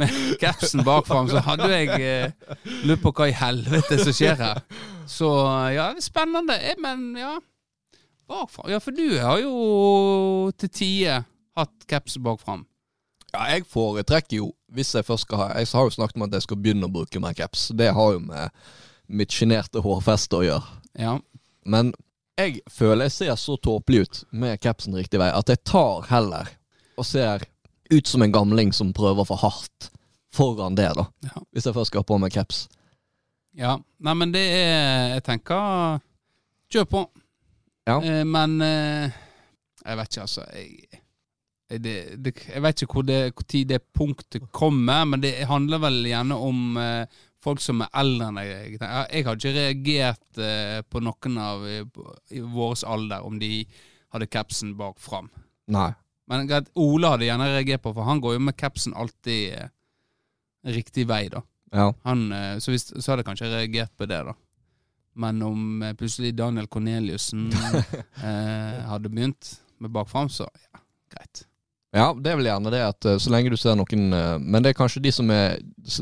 [0.00, 2.56] med capsen bakfram, så hadde jeg eh,
[2.88, 4.58] lurt på hva i helvete som skjer her.
[5.06, 5.30] Så
[5.76, 6.58] ja, spennende.
[6.58, 7.36] Eh, Men ja
[8.30, 8.66] Bakfram.
[8.70, 9.54] Ja, for du har jo
[10.58, 11.22] til tider
[11.58, 12.66] hatt kapsen bakfram.
[13.32, 16.32] Ja, jeg foretrekker jo, hvis jeg først skal ha Jeg har jo snakket om at
[16.34, 17.68] jeg skal begynne å bruke mer caps.
[17.78, 18.50] Det har jo med
[19.06, 20.78] mitt sjenerte hårfeste å gjøre.
[20.98, 21.16] Ja.
[21.66, 21.92] Men
[22.38, 26.48] jeg føler jeg ser så tåpelig ut med capsen riktig vei at jeg tar heller
[26.98, 27.42] og ser
[27.90, 29.90] ut som en gamling som prøver for hardt
[30.34, 31.08] foran det, da.
[31.26, 31.42] Ja.
[31.50, 32.68] Hvis jeg først skal ha på meg caps.
[33.58, 35.98] Ja, nei, men det er Jeg tenker
[36.70, 37.00] Kjør på.
[37.88, 37.96] Ja.
[37.98, 39.10] Eh, men eh,
[39.84, 40.44] Jeg vet ikke, altså.
[40.54, 40.99] Jeg-
[41.78, 45.82] det, det, jeg vet ikke hvor, det, hvor tid det punktet kommer, men det handler
[45.84, 48.74] vel gjerne om eh, folk som er eldre enn jeg.
[48.74, 51.78] Jeg, jeg har ikke reagert eh, på noen av i,
[52.36, 53.64] i vår alder om de
[54.10, 55.30] hadde capsen bak fram.
[55.70, 55.92] Nei.
[56.30, 59.70] Men greit, Ole hadde gjerne reagert på, for han går jo med capsen alltid eh,
[60.74, 61.42] riktig vei, da.
[61.74, 61.90] Ja.
[62.06, 64.36] Han, eh, så, hvis, så hadde jeg kanskje reagert på det, da.
[65.20, 67.48] Men om eh, plutselig Daniel Corneliussen
[68.26, 70.82] eh, hadde begynt med bakfram, så ja,
[71.14, 71.44] greit.
[71.92, 74.62] Ja, det er vel gjerne det at eh, så lenge du ser noen eh, Men
[74.62, 75.56] det er kanskje de som er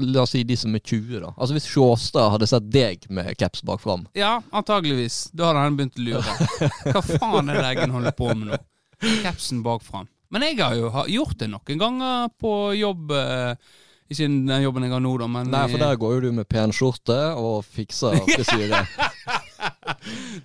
[0.05, 1.31] La oss si de som er 20, da.
[1.39, 5.31] Altså Hvis Sjåstad hadde sett deg med caps bak fram Ja, antageligvis.
[5.33, 6.37] Da hadde han begynt å lure.
[6.93, 8.61] Hva faen er det Eggen holder på med nå?
[9.25, 10.09] Capsen bakfram.
[10.29, 13.13] Men jeg har jo gjort det noen ganger på jobb.
[13.17, 13.55] eh,
[14.13, 16.49] Ikke den jobben jeg har nå, da, men Nei, for der går jo du med
[16.53, 18.83] pen skjorte og fikser frisyre.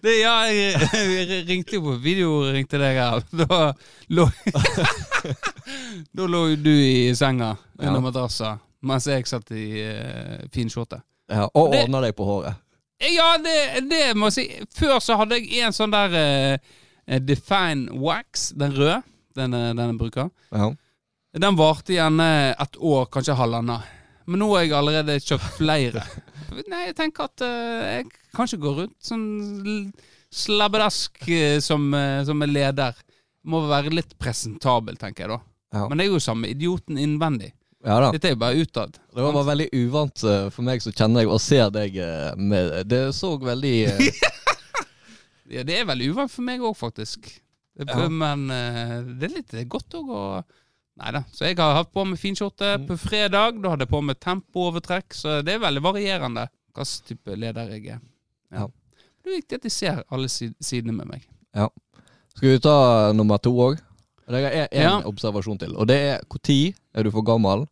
[0.04, 3.24] Det, Ja, jeg, ringte jo på video, ringte deg her.
[3.44, 3.72] Da
[4.14, 4.28] lå
[6.18, 8.04] Da lå jo du i senga under Ja.
[8.04, 8.54] madrassa,
[8.84, 11.02] mens jeg satt i uh, fin skjorte.
[11.32, 12.60] Ja, og ordna deg på håret.
[13.04, 14.46] Ja, det, det må jeg si.
[14.78, 19.02] Før så hadde jeg en sånn der uh, Define Wax, den røde,
[19.36, 20.30] den, den jeg bruker.
[20.54, 20.70] Ja.
[21.34, 23.88] Den varte gjerne et år, kanskje halvannet.
[24.30, 26.04] Men nå har jeg allerede kjøpt flere.
[26.70, 29.26] Nei, jeg tenker at eh, jeg kanskje går rundt sånn
[30.34, 32.98] slabbedask eh, som, eh, som en leder.
[33.50, 35.40] Må være litt presentabel, tenker jeg da.
[35.74, 35.84] Ja.
[35.90, 37.52] Men det er jo samme idioten innvendig.
[37.84, 38.12] ja da.
[38.14, 39.00] Dette er jo bare utad.
[39.12, 41.98] Det var bare veldig uvant for meg som kjenner deg og ser deg
[42.40, 43.78] med Det så veldig
[45.54, 47.28] Ja, det er veldig uvant for meg òg, faktisk.
[47.76, 48.06] Ja.
[48.08, 50.24] Men det er litt godt òg å
[51.02, 51.24] Nei da.
[51.34, 52.88] Så jeg har hatt på meg finskjorte Mm.
[52.88, 53.62] på fredag.
[53.62, 57.88] Da hadde jeg på meg tempoovertrekk, så det er veldig varierende hvilken type leder jeg
[57.96, 58.00] er.
[58.52, 58.68] Ja.
[59.24, 61.26] Det er viktig at de ser alle sidene med meg.
[61.56, 61.70] Ja.
[62.36, 63.80] Skal vi ta nummer to òg?
[64.30, 65.02] Jeg har én Ja.
[65.02, 65.76] observasjon til.
[65.78, 67.68] Og det er når er du for gammel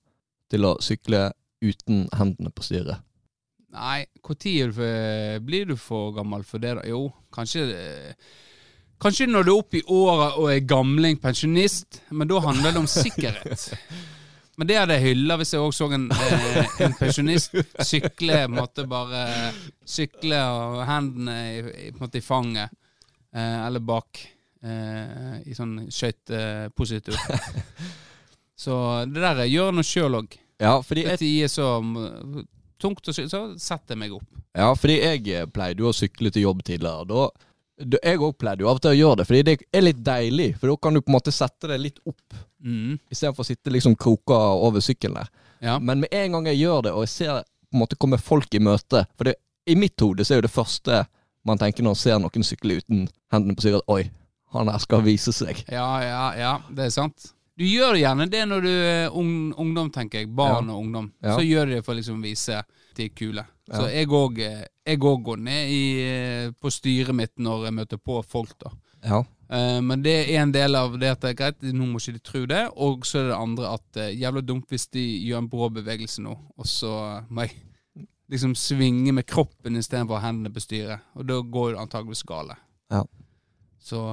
[0.50, 1.32] til å sykle
[1.62, 3.00] uten hendene på styret?
[3.72, 6.82] Nei, når blir du for gammel for det, da?
[6.88, 8.14] Jo, kanskje eh,
[9.02, 12.82] Kanskje når du er oppe i åra og er gamling pensjonist, men da handler det
[12.84, 13.64] om sikkerhet.
[14.60, 17.56] Men det hadde jeg hylla hvis jeg òg så en, eh, en pensjonist
[17.88, 19.24] sykle måtte bare
[19.90, 22.70] Sykle og hendene i, i, fanget,
[23.34, 24.22] eh, eller bak,
[24.62, 27.18] eh, i sånn skøytepositur.
[28.62, 28.76] Så
[29.10, 30.36] det der gjør noe sjøl òg.
[30.62, 31.72] Ja, fordi jeg, er så
[32.78, 34.28] tungt å sykle, så setter jeg meg opp.
[34.54, 37.08] ja, fordi jeg pleide jo å sykle til jobb tidligere.
[37.10, 37.50] Da,
[38.04, 40.50] jeg òg pleide jo av og til å gjøre det, fordi det er litt deilig.
[40.60, 43.00] For da kan du på en måte sette det litt opp, Mm.
[43.10, 45.30] istedenfor å sitte liksom kroka over sykkelen der.
[45.62, 45.80] Ja.
[45.80, 47.42] Men med en gang jeg gjør det, og jeg ser
[47.72, 50.42] på en måte komme folk i møte For det, i mitt hode så er jo
[50.48, 51.08] det første
[51.44, 54.12] man tenker når man ser noen sykle uten hendene på sykkelen, oi,
[54.54, 55.64] han her skal vise seg.
[55.72, 57.32] ja, ja, ja, det er sant.
[57.58, 60.30] Du gjør gjerne det når du er ung, ungdom, tenker jeg.
[60.36, 60.74] Barn Ja.
[60.74, 61.12] og ungdom.
[61.24, 61.36] Ja.
[61.38, 62.66] Så gjør de det for å liksom vise at
[62.96, 63.44] de kule.
[63.72, 68.58] Så jeg òg går ned i, eh, på styret mitt når jeg møter på folk,
[68.60, 68.72] da.
[69.04, 69.24] Ja.
[69.52, 72.16] Eh, men det er en del av det at det er greit, nå må ikke
[72.18, 72.62] de tro det.
[72.76, 76.24] Og så er det andre at uh, jævla dumt hvis de gjør en brå bevegelse
[76.24, 76.94] nå, og så
[77.30, 77.58] må jeg
[78.32, 81.04] liksom svinge med kroppen istedenfor hendene på styret.
[81.20, 82.56] Og da går det antageligvis gale.
[82.92, 83.04] Ja.
[83.82, 84.06] Så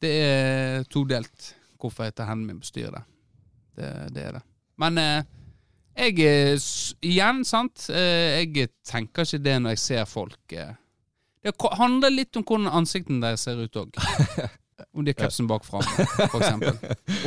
[0.00, 3.04] det er todelt hvorfor jeg tar hendene mine på styret.
[3.76, 4.44] Det, det er det.
[4.80, 4.96] Men
[5.96, 6.58] jeg
[7.06, 7.88] Igjen, sant.
[7.90, 10.52] Eh, jeg tenker ikke det når jeg ser folk.
[10.52, 10.74] Eh.
[11.46, 13.96] Det handler litt om hvordan ansiktene deres ser ut òg.
[14.96, 15.84] Om de har kapsen bak fram,
[16.24, 16.76] eksempel.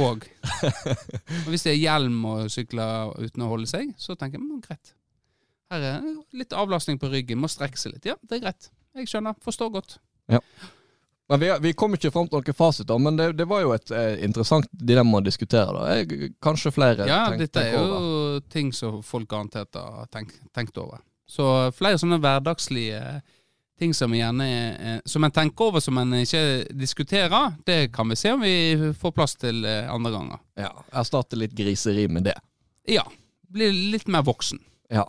[0.02, 0.26] Og.
[0.26, 4.60] og hvis det er hjelm og sykler uten å holde seg, så tenker jeg mm,
[4.68, 4.92] greit.
[5.74, 6.06] Her er
[6.38, 8.06] litt avlastning på ryggen, må strekke seg litt.
[8.10, 8.70] Ja, det er greit.
[8.98, 9.38] Jeg skjønner.
[9.46, 9.98] Forstår godt.
[11.30, 13.74] Men vi, vi kom ikke fram til noen fasit, da, men det, det var jo
[13.76, 15.74] et eh, interessant dilemma å diskutere.
[15.78, 15.98] da.
[16.00, 18.08] Jeg, kanskje flere Ja, tenk- dette er jo over.
[18.50, 21.00] Ting som folk garantert har tenkt, tenkt over.
[21.30, 21.46] Så
[21.78, 23.22] flere sånne hverdagslige
[23.80, 28.16] ting som, gjerne, er- som en tenker over som en ikke diskuterer, det kan vi
[28.20, 30.40] se om vi får plass til eh, andre ganger.
[30.60, 32.36] Ja, Erstatte litt griseri med det.
[32.88, 33.06] Ja.
[33.50, 34.60] Bli litt mer voksen.
[34.92, 35.06] Ja.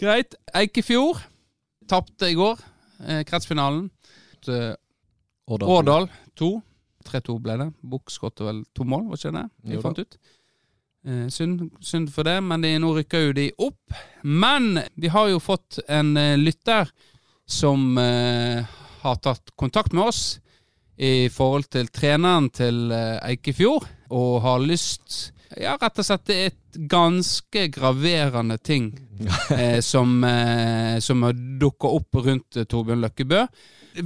[0.00, 0.34] Greit.
[0.56, 1.18] Eikefjord
[1.90, 2.60] tapte i går.
[3.06, 3.90] Eh, kretsfinalen.
[4.48, 4.74] Eh,
[5.50, 5.68] Årdal.
[5.74, 6.50] Årdal 2.
[7.10, 7.66] 3-2 ble det.
[7.82, 9.44] Bukk skåret vel to mål, var ikke det?
[9.64, 10.16] Vi fant ut.
[11.06, 14.00] Eh, synd, synd for det, men det, nå rykker jo de opp.
[14.22, 16.90] Men vi har jo fått en eh, lytter
[17.48, 18.60] som eh,
[19.00, 20.22] har tatt kontakt med oss
[21.00, 26.36] i forhold til treneren til eh, Eikefjord, og har lyst Ja, rett og slett det
[26.36, 28.92] er et ganske graverende ting
[29.56, 33.44] eh, som, eh, som har dukka opp rundt eh, Torbjørn Løkkebø.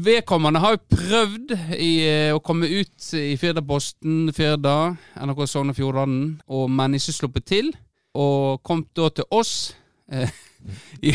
[0.01, 5.77] Vedkommende har jo prøvd i, eh, å komme ut i Firdaposten, Firda, NRK Sogn og
[5.77, 7.69] Fjordane, men ikke sluppet til.
[8.17, 9.75] Og kom da til oss
[10.09, 10.33] eh,
[11.11, 11.13] i,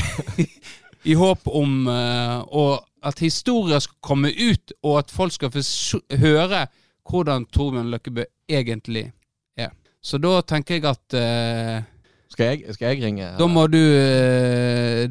[1.09, 5.63] i håp om eh, og at historier skal komme ut, og at folk skal få
[6.21, 6.67] høre
[7.09, 9.09] hvordan Torbjørn Løkkebø egentlig.
[10.01, 11.81] Så da tenker jeg at eh,
[12.31, 13.31] Skal jeg, skal jeg ringe?
[13.39, 15.09] da må du eh,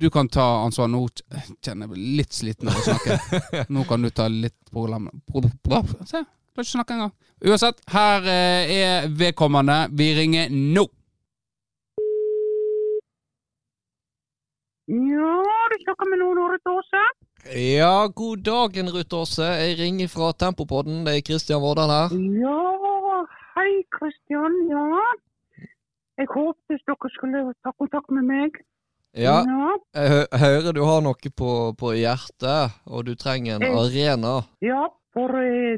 [0.00, 0.88] Du kan ta ansvar.
[0.90, 1.04] Nå
[1.62, 3.66] kjenner jeg blir litt sliten av å snakke.
[3.74, 5.10] Nå kan du ta litt program...
[5.28, 7.12] Pro, pro, se, kan ikke snakke engang.
[7.44, 9.84] Uansett, her eh, er vedkommende.
[9.94, 10.88] Vi ringer nå.
[14.92, 15.34] Ja,
[15.70, 17.02] du snakker med noen Ruth Åse?
[17.54, 19.46] Ja, god dagen, Ruth Aase.
[19.58, 21.04] Jeg ringer fra Tempopodden.
[21.06, 22.12] Det er Kristian Vårdal her.
[22.42, 22.58] Ja,
[23.56, 24.54] hei Kristian.
[24.70, 24.86] Ja.
[26.20, 28.60] Jeg håpet dere skulle ta kontakt med meg.
[29.12, 29.42] Ja,
[29.92, 34.38] jeg hø hører du har noe på, på hjertet, og du trenger en jeg, arena.
[34.64, 35.76] Ja, for eh,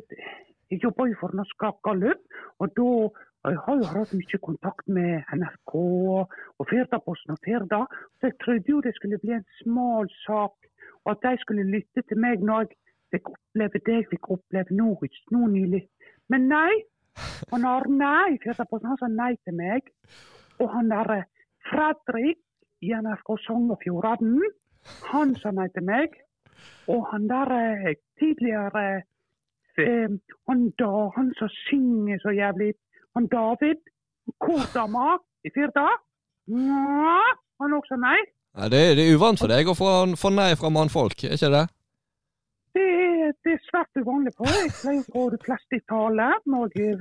[0.71, 2.23] jeg jobber jo for Norsk Galløp,
[2.63, 2.91] og da
[3.51, 7.83] jeg har jo hatt mye kontakt med NRK og Firdaposten og Firda,
[8.17, 10.55] så jeg trodde jo det skulle bli en smal sak,
[11.05, 14.79] og at de skulle lytte til meg når jeg fikk oppleve det jeg fikk oppleve
[14.79, 14.95] nå,
[15.35, 15.83] nå nylig.
[16.33, 16.73] Men nei,
[17.51, 19.89] han til i så han sa nei til meg,
[20.61, 21.27] og han der eh,
[21.71, 22.41] Fredrik
[22.83, 24.51] i NRK Sogn og Fjordane,
[25.11, 26.15] han sa nei til meg.
[26.93, 28.85] Og han der eh, tidligere
[29.79, 30.11] eh,
[30.49, 32.75] han, da, han som synger så jævlig
[33.15, 33.79] Han David,
[34.43, 35.87] kordama i Firda.
[36.51, 38.19] Han også nei.
[38.59, 41.53] Ja, det, det er uvant for deg å få, få nei fra mannfolk, er ikke
[41.55, 41.65] det?
[42.75, 44.51] Det, er- det er svært uvanlig for.
[44.51, 46.97] Jeg pleier å få de fleste i tale når jeg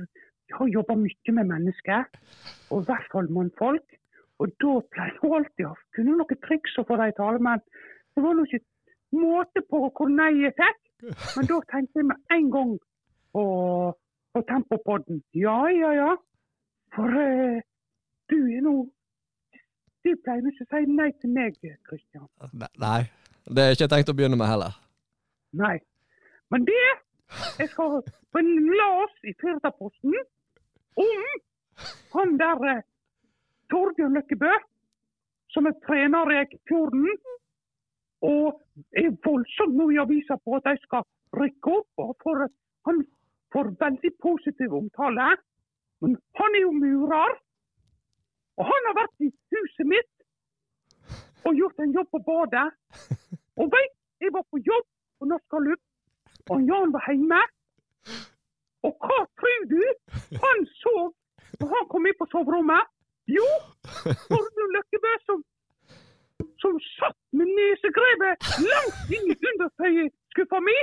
[0.54, 2.04] har jobba mye med mennesker,
[2.70, 3.96] og i hvert fall mannfolk.
[4.42, 7.62] Og da pleier jeg alltid å kunne noen triks å få dem i tale, men
[8.14, 8.62] det var nå ikke
[9.18, 10.80] måte på hvor nei jeg fikk.
[11.36, 12.72] Men da tenkte jeg med en gang
[13.34, 13.44] på,
[14.34, 15.22] på Tempopodden.
[15.38, 16.10] Ja, ja, ja.
[16.94, 17.58] For uh,
[18.30, 18.74] du er nå
[20.04, 21.54] Du pleier ikke å si nei til meg,
[21.88, 22.26] Kristian.
[22.78, 22.98] Nei.
[23.48, 24.74] Det er ikke tenkt å begynne med heller.
[25.54, 25.78] Nei.
[26.50, 26.84] Men det
[27.58, 28.02] Jeg skal
[28.34, 30.14] Men en las i Firdaposten
[30.96, 31.22] om
[32.14, 32.82] han der eh,
[33.70, 34.50] Torbjørn Løkkebø,
[35.54, 37.08] som er trener i Eikefjorden.
[38.26, 38.60] Og
[39.00, 41.06] er voldsomt nå i avisa på at de skal
[41.40, 41.90] rykke opp.
[42.04, 42.46] og for,
[42.86, 43.02] Han
[43.52, 45.28] får veldig positiv omtale.
[46.00, 47.38] Men han er jo murer.
[48.58, 50.12] Og han har vært i huset mitt
[51.44, 52.68] og gjort en jobb på badet.
[53.60, 54.86] Og veit, jeg var på jobb
[55.18, 55.82] på Norsk Gallup,
[56.52, 57.42] og Jan var hjemme.
[58.84, 59.82] Og hva tror du
[60.44, 60.96] han så
[61.62, 62.90] og han kom inn på soverommet?
[63.30, 63.46] Jo,
[64.28, 65.38] Torbjørn Løkkebø som,
[66.60, 70.76] som satt med nesegrevet langt inn i undertøyskuffa mi.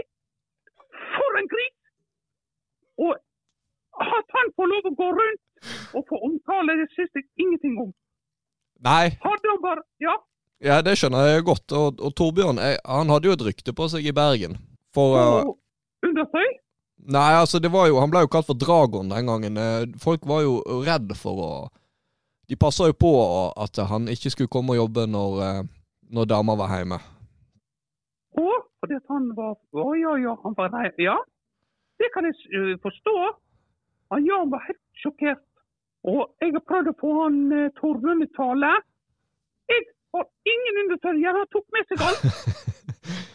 [1.18, 1.78] For en gris!
[3.06, 3.14] Og
[4.08, 7.92] at han får lov å gå rundt og få omtale, det syns jeg ingenting om.
[8.82, 10.16] Nei, Hadde han bare Ja,
[10.62, 11.72] ja, det skjønner jeg godt.
[11.74, 14.60] Og, og Torbjørn jeg, han hadde jo et rykte på seg i Bergen.
[14.96, 15.54] For uh,
[16.06, 16.58] undertøy?
[17.12, 19.58] Nei, altså, det var jo Han ble jo kalt for Dragon den gangen.
[19.58, 21.52] Eh, Folk var jo redd for å
[22.52, 23.12] De passa jo på
[23.64, 25.62] at han ikke skulle komme og jobbe når, eh,
[26.14, 27.00] når dama var hjemme.
[28.38, 28.48] Å,
[28.84, 31.18] fordi at han var Å ja, ja, han var nei, Ja,
[32.02, 33.16] det kan jeg forstå.
[34.12, 35.42] Ja, Han var helt sjokkert.
[36.04, 37.42] Og jeg har prøvd å få han
[37.80, 38.72] Torbjørn i tale.
[40.16, 41.38] Har ingen undertøyer.
[41.40, 42.26] Han tok med seg alt.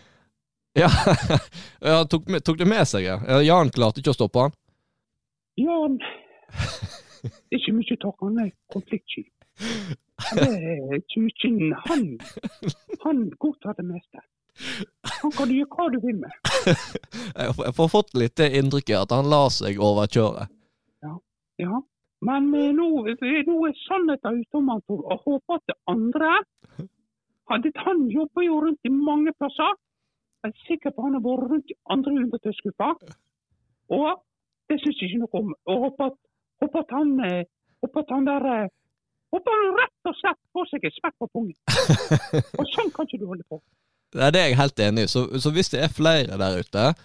[0.76, 0.90] Ja,
[1.80, 3.16] ja tok, tok det med seg, ja.
[3.24, 4.56] Ja, Jan klarte ikke å stoppe han.
[5.56, 9.24] Jan Det er ikke mye tak, han er konfliktsky.
[10.36, 12.04] Mye Han,
[13.06, 14.20] han godtar det meste.
[15.22, 16.52] Han kan gjøre hva du vil med.
[17.40, 20.46] Jeg får fått litt det inntrykket at han la seg overkjøre.
[21.60, 21.80] Ja,
[22.26, 22.88] men eh, nå,
[23.48, 26.30] nå er sannheten ute om han Tor, og håper at det andre
[27.50, 29.76] han, han jobber jo rundt i mange plasser.
[30.44, 33.14] Jeg er sikker på han har vært rundt i andre undertøysgrupper.
[33.98, 34.08] Og
[34.70, 35.54] det syns jeg ikke noe om.
[35.70, 36.18] Og håper at,
[36.62, 37.44] håper at han eh,
[37.84, 38.74] håper at han der eh,
[39.34, 41.56] Håper han rett og slett får seg en smekk på pungen.
[42.62, 43.58] Og sånn kan ikke du holde på.
[44.14, 45.10] Det er det jeg er helt enig i.
[45.10, 47.00] Så, så hvis det er flere der ute eh,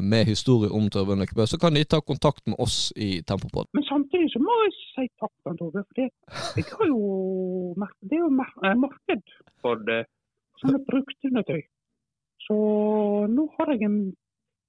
[0.00, 3.68] med historie om Torbjørn Løkkebø, så kan de ta kontakt med oss i Tempopod.
[3.76, 5.82] Men samtidig så må jeg si takk Tove.
[5.84, 6.08] For det,
[6.56, 7.00] jeg har jo
[8.00, 9.98] det er jo eh, marked for det,
[10.62, 11.60] sånne bruktundertøy.
[12.48, 12.56] Så
[13.28, 13.98] nå har jeg en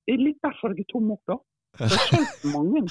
[0.09, 1.35] Det er litt derfor jeg er tom òg, da.
[1.79, 2.81] Jeg mange.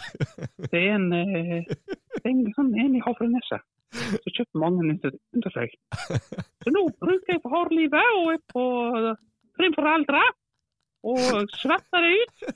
[0.71, 5.67] Det er en, en sånn, en i Havreneset som kjøpte mange under- undertøy.
[6.63, 8.65] Så nå bruker jeg for hardlivet og er på
[9.59, 10.21] trim foreldre
[11.07, 12.49] og svetter det ut.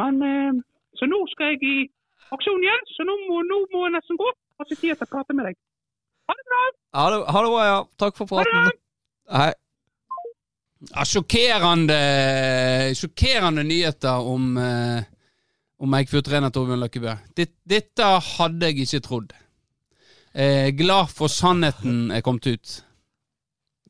[0.00, 0.60] Men eh,
[0.98, 1.74] Så nå skal jeg i
[2.32, 4.28] aksjon igjen, så nå må, nå må jeg nesten gå.
[4.60, 5.58] Har ikke tid til å prate med deg.
[6.30, 6.60] Ha det bra!
[6.96, 7.80] Ha det, ha det bra, ja.
[8.00, 8.70] Takk for praten.
[9.32, 9.50] Hei.
[10.92, 11.96] Ja, sjokkerende,
[12.98, 15.04] sjokkerende nyheter om, eh,
[15.82, 17.14] om Eikfjord-trener Torbjørn Løkkebø.
[17.38, 19.34] Dette hadde jeg ikke trodd.
[20.34, 22.76] Eh, glad for sannheten er kommet ut.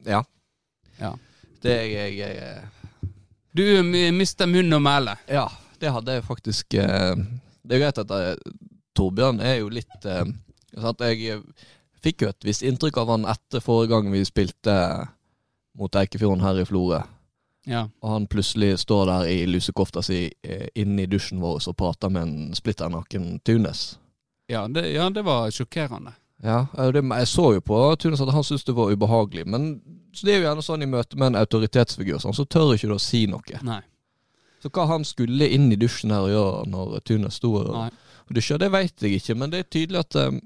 [0.04, 0.22] Ja.
[0.98, 1.14] Ja.
[1.62, 2.81] Det er jeg, jeg, jeg
[3.52, 5.16] Du eh, mister munn og mæle.
[5.28, 5.46] Ja,
[5.80, 7.16] det hadde jeg faktisk eh,
[7.62, 8.52] Det er greit at jeg,
[8.96, 10.24] Torbjørn er jo litt eh,
[10.80, 11.04] sant?
[11.04, 11.66] Jeg eh,
[12.02, 14.76] fikk jo et visst inntrykk av han etter forrige gang vi spilte
[15.78, 17.02] mot Eikefjorden her i Florø.
[17.62, 17.84] Ja.
[18.02, 22.10] og han plutselig står der i lusekofta si eh, inne i dusjen vår og prater
[22.10, 24.00] med en splitter naken Tunes.
[24.50, 26.16] Ja, det, ja, det var sjokkerende.
[26.42, 29.74] Ja, eh, jeg så jo på Tunes at han syntes det var ubehagelig, men
[30.12, 32.90] så det er jo gjerne sånn i møte med en autoritetsfigur, sånn, så tør ikke
[32.90, 33.60] du å si noe.
[33.64, 33.80] Nei.
[34.62, 38.34] Så hva han skulle inn i dusjen her og gjøre når Tunes sto og, og
[38.36, 40.38] dusja, det veit jeg ikke, men det er tydelig at um,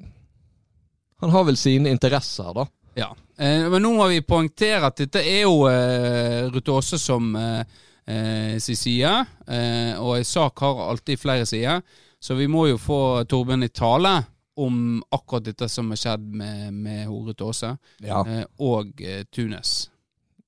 [1.25, 2.67] han har vel sine interesser, da.
[2.97, 3.11] Ja.
[3.37, 7.61] Eh, men nå må vi poengtere at dette er jo eh, Ruth Aase som eh,
[8.09, 9.13] eh, sin side,
[9.45, 11.83] eh, og en sak har alltid flere sider.
[12.21, 14.15] Så vi må jo få Torbjørn i tale
[14.57, 18.23] om akkurat dette som har skjedd med, med Ruth Aase Ja.
[18.27, 19.91] eh, og eh, Tunes.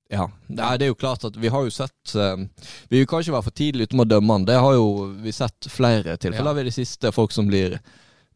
[0.08, 2.38] Ja, det er jo klart at vi har jo sett eh,
[2.88, 4.46] Vi kan ikke være for tidlig ute med å dømme han.
[4.48, 4.86] Det har jo
[5.20, 6.56] vi sett flere tilfeller Ja.
[6.56, 7.12] ved de siste.
[7.12, 7.76] Folk som blir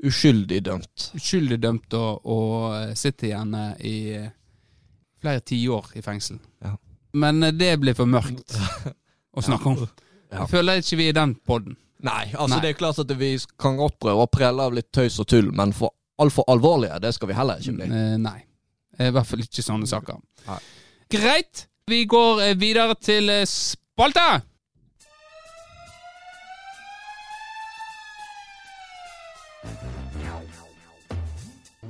[0.05, 1.07] uskyldig dømt.
[1.17, 3.97] Uskyldig dømt og, og sitter igjen eh, i
[5.23, 6.39] flere tiår i fengsel.
[6.65, 6.75] Ja.
[7.15, 8.53] Men det blir for mørkt
[9.37, 9.87] å snakke om.
[10.33, 11.77] Jeg føler ikke vi er i den podden.
[12.03, 12.63] Nei, altså Nei.
[12.65, 15.53] det er klart at vi kan godt prøve å prelle av litt tøys og tull,
[15.55, 17.87] men for altfor alvorlige, det skal vi heller ikke bli.
[17.87, 18.41] Eh, nei.
[18.99, 20.19] Eh, I hvert fall ikke sånne saker.
[20.49, 20.59] Nei.
[21.13, 21.69] Greit.
[21.91, 24.41] Vi går eh, videre til spalta.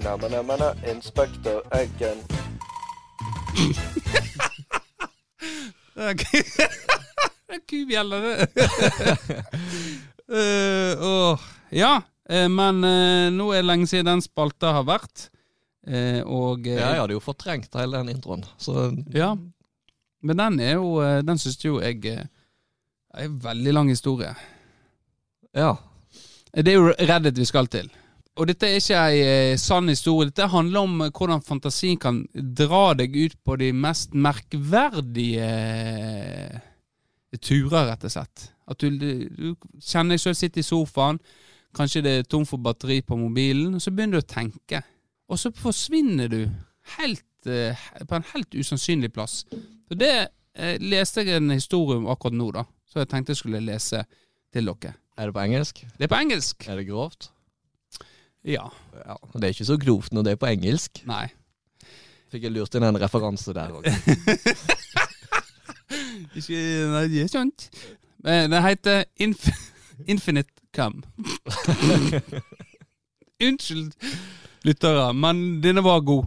[0.02, 2.20] Neimen, neimen, inspektør Eggen.
[7.68, 8.48] Kubjeller, det.
[10.36, 11.38] uh, åh.
[11.72, 11.92] Ja,
[12.28, 15.28] eh, men uh, nå er det lenge siden den spalta har vært.
[15.82, 19.34] Uh, og uh, Ja, jeg hadde jo fortrengt hele den introen, så Ja.
[20.22, 22.20] Men den er jo eh, Den syns jo jeg eh,
[23.10, 24.30] er en veldig lang historie.
[25.56, 25.72] ja.
[26.54, 27.86] Det er jo Reddit vi skal til.
[28.36, 30.28] Og dette er ikke ei eh, sann historie.
[30.28, 36.60] Dette handler om eh, hvordan fantasien kan dra deg ut på de mest merkverdige eh,
[37.40, 38.48] turer, rett og slett.
[38.68, 41.20] At du, du kjenner deg selv sitte i sofaen,
[41.76, 44.82] kanskje det er tom for batteri på mobilen, og så begynner du å tenke.
[45.32, 46.40] Og så forsvinner du
[46.98, 49.42] helt, eh, på en helt usannsynlig plass.
[49.88, 50.12] Så det
[50.54, 52.66] eh, leste jeg en historie om akkurat nå, da.
[52.88, 54.04] Så jeg tenkte jeg skulle lese
[54.52, 54.96] til dere.
[55.16, 55.84] Er det på engelsk?
[55.96, 56.68] Det er på engelsk.
[56.68, 57.30] Er det grovt?
[58.44, 58.66] Ja.
[59.06, 59.16] Ja.
[59.34, 61.02] Det er ikke så grovt når det er på engelsk.
[61.08, 61.26] Nei.
[62.32, 63.88] Fikk jeg lurt inn en referanse der òg.
[66.36, 66.60] Ikke
[66.92, 67.68] Nei, det er sant.
[68.22, 69.48] Men Det heter Inf
[70.12, 71.02] Infinite Come.
[73.42, 73.92] Unnskyld,
[74.64, 76.26] lyttere, men denne var god.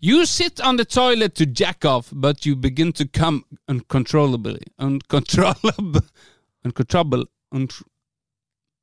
[0.00, 4.60] You sit on the toilet to jack off, but you begin to come uncontrollably.
[4.78, 6.02] Uncontrollable.
[6.64, 7.24] Uncontrollable.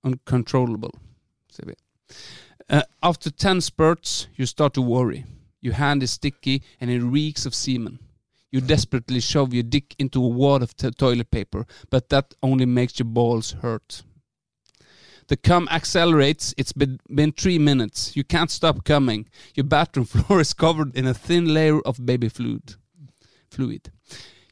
[0.04, 0.92] Uncontrollable,
[1.52, 1.76] sier vi.
[2.70, 5.26] Uh, after ten spurts, you start to worry.
[5.62, 8.00] Your hand is sticky and it reeks of semen.
[8.56, 12.66] You desperately shove your dick into a wad of t- toilet paper, but that only
[12.66, 14.04] makes your balls hurt.
[15.28, 16.54] The cum accelerates.
[16.58, 18.16] It's been, been three minutes.
[18.16, 19.28] You can't stop coming.
[19.56, 22.76] Your bathroom floor is covered in a thin layer of baby fluid.
[23.52, 23.92] Fluid.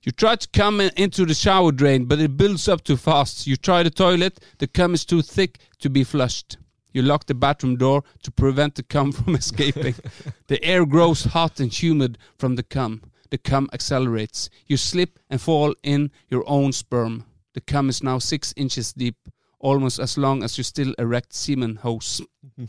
[0.01, 3.47] You try to come in- into the shower drain, but it builds up too fast.
[3.47, 4.37] You try the toilet.
[4.57, 6.57] The cum is too thick to be flushed.
[6.91, 9.95] You lock the bathroom door to prevent the cum from escaping.
[10.47, 13.01] the air grows hot and humid from the cum.
[13.33, 14.51] The cum accelerates.
[14.67, 17.25] You slip and fall in your own sperm.
[17.55, 19.15] The cum is now six inches deep,
[19.57, 22.21] almost as long as your still erect semen hose.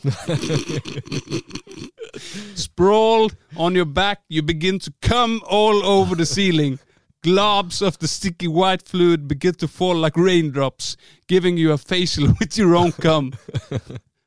[2.54, 6.78] Sprawled on your back, you begin to come all over the ceiling.
[7.22, 10.96] Globs of the sticky white fluid begin to fall like raindrops,
[11.28, 13.34] giving you a facial with your own cum.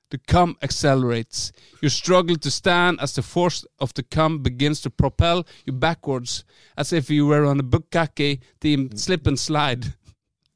[0.10, 1.52] The cum accelerates.
[1.82, 6.46] You struggle to stand as the force of the cum begins to propel you backwards,
[6.78, 8.96] as if you were on a bukkake themed mm-hmm.
[8.96, 9.94] slip and slide.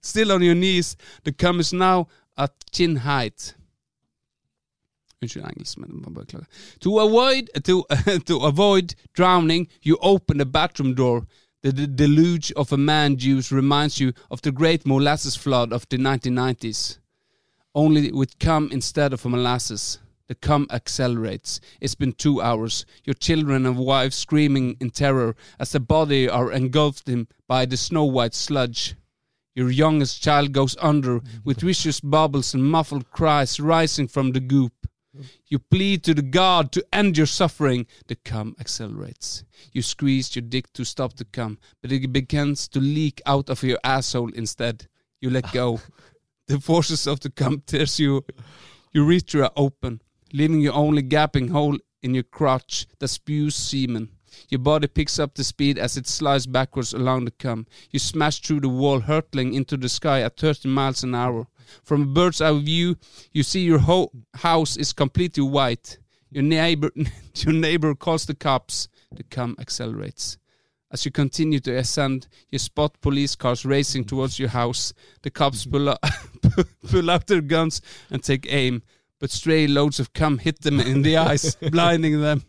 [0.01, 3.55] Still on your knees, the cum is now at chin height.
[5.21, 6.45] Unnskyld engelsk, men jeg må.
[6.81, 7.85] To avoid, to,
[8.25, 11.27] to avoid drowning, you open the bathroom door.
[11.61, 15.87] The, the deluge of a man juice reminds you of the great molasses flood of
[15.89, 17.00] the 1990s
[17.73, 19.99] only with cum instead of molasses.
[20.27, 21.59] The cum accelerates.
[21.81, 22.85] It's been two hours.
[23.03, 27.75] Your children and wife screaming in terror as the body are engulfed in by the
[27.75, 28.95] snow white sludge.
[29.55, 34.71] Your youngest child goes under with vicious bubbles and muffled cries rising from the goop.
[35.47, 37.85] You plead to the God to end your suffering.
[38.07, 39.43] The cum accelerates.
[39.73, 43.61] You squeeze your dick to stop the cum, but it begins to leak out of
[43.63, 44.87] your asshole instead.
[45.19, 45.81] You let go.
[46.47, 48.25] The forces of the cum tears you
[48.91, 50.01] your urethra open,
[50.33, 54.09] leaving you only gaping hole in your crotch that spews semen.
[54.49, 57.67] Your body picks up the speed as it slides backwards along the cum.
[57.91, 61.47] You smash through the wall, hurtling into the sky at 30 miles an hour.
[61.83, 62.97] From a bird's eye view,
[63.31, 65.99] you see your whole house is completely white.
[66.29, 66.91] Your neighbor,
[67.35, 68.87] your neighbor calls the cops.
[69.13, 70.37] The cum accelerates.
[70.91, 74.07] As you continue to ascend, you spot police cars racing mm.
[74.09, 74.93] towards your house.
[75.21, 75.99] The cops pull, out,
[76.89, 78.83] pull out their guns and take aim,
[79.19, 82.43] but stray loads of cum hit them in the eyes, blinding them.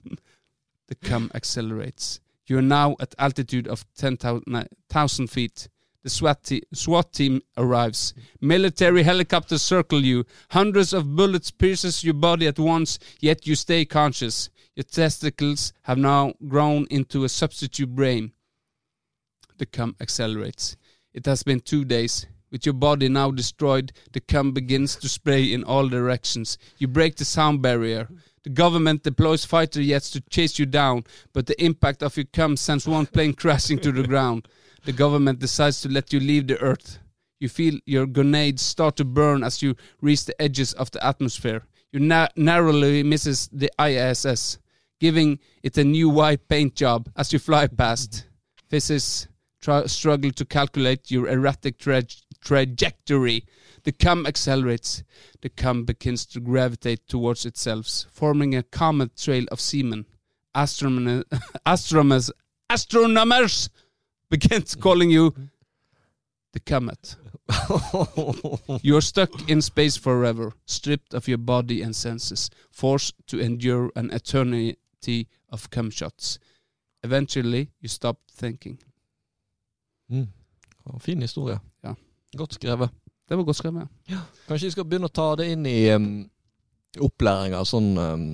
[0.89, 2.21] The cum accelerates.
[2.47, 5.69] You are now at altitude of 10,000 feet.
[6.03, 8.13] The SWAT, te- SWAT team arrives.
[8.41, 10.25] Military helicopters circle you.
[10.51, 14.51] Hundreds of bullets pierces your body at once, yet you stay conscious.
[14.75, 18.33] Your testicles have now grown into a substitute brain.
[19.59, 20.77] The cum accelerates.
[21.13, 22.27] It has been two days.
[22.51, 26.57] With your body now destroyed, the cum begins to spray in all directions.
[26.79, 28.09] You break the sound barrier.
[28.45, 32.57] The government deploys fighter jets to chase you down, but the impact of your cum
[32.57, 34.49] sends one plane crashing to the ground.
[34.85, 36.99] The government decides to let you leave the earth.
[37.41, 41.65] You feel your grenades start to burn as you reach the edges of the atmosphere.
[41.93, 44.59] You na- narrowly misses the ISS,
[44.99, 48.27] giving it a new white paint job as you fly past.
[48.69, 49.29] Physicists
[49.87, 52.03] struggle to calculate your erratic tra-
[52.41, 53.45] trajectory.
[53.85, 55.05] The cum accelerates.
[55.43, 60.07] The cum begins to gravitate towards itself, forming a comet trail of semen.
[60.55, 61.25] Astronom-
[61.67, 62.31] astronomers,
[62.71, 63.69] astronomers
[64.31, 65.35] begins calling you
[66.53, 67.17] the comet.
[68.83, 74.11] You're stuck in space forever, stripped of your body and senses, forced to endure an
[74.11, 76.39] eternity of cum shots.
[77.03, 78.79] Eventually, you stop thinking.
[80.11, 80.29] Mm.
[81.01, 81.61] Fin historie.
[81.83, 81.95] Ja.
[82.37, 82.91] Godt skrevet.
[83.29, 83.89] Det var godt skrevet.
[84.49, 86.09] Kanskje vi skal begynne å ta det inn i um,
[87.01, 88.27] opplæring av sånn um,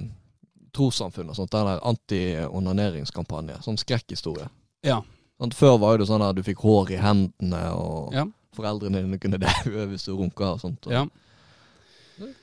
[0.74, 1.52] trossamfunn og sånt.
[1.52, 3.60] Der anti-onaneringskampanje.
[3.64, 4.48] Sånn skrekkhistorie.
[4.86, 5.00] Ja.
[5.38, 5.54] Sant?
[5.54, 8.26] Før var det sånn at du fikk hår i hendene, og Ja.
[8.56, 10.86] Foreldrene dine kunne daue hvis du runka og sånt.
[10.86, 11.06] Og ja.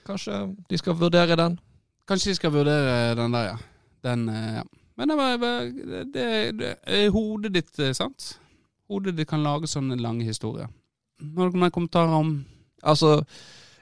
[0.07, 1.59] Kanskje de skal vurdere den?
[2.07, 3.57] Kanskje de skal vurdere den der, ja.
[4.05, 4.63] Den, eh, ja.
[4.95, 8.35] Men det var det, det, er hodet ditt, eh, sant?
[8.87, 10.69] Hodet ditt kan lage sånne lange historier.
[11.37, 12.35] Har du noen kommentarer om
[12.85, 13.23] Altså,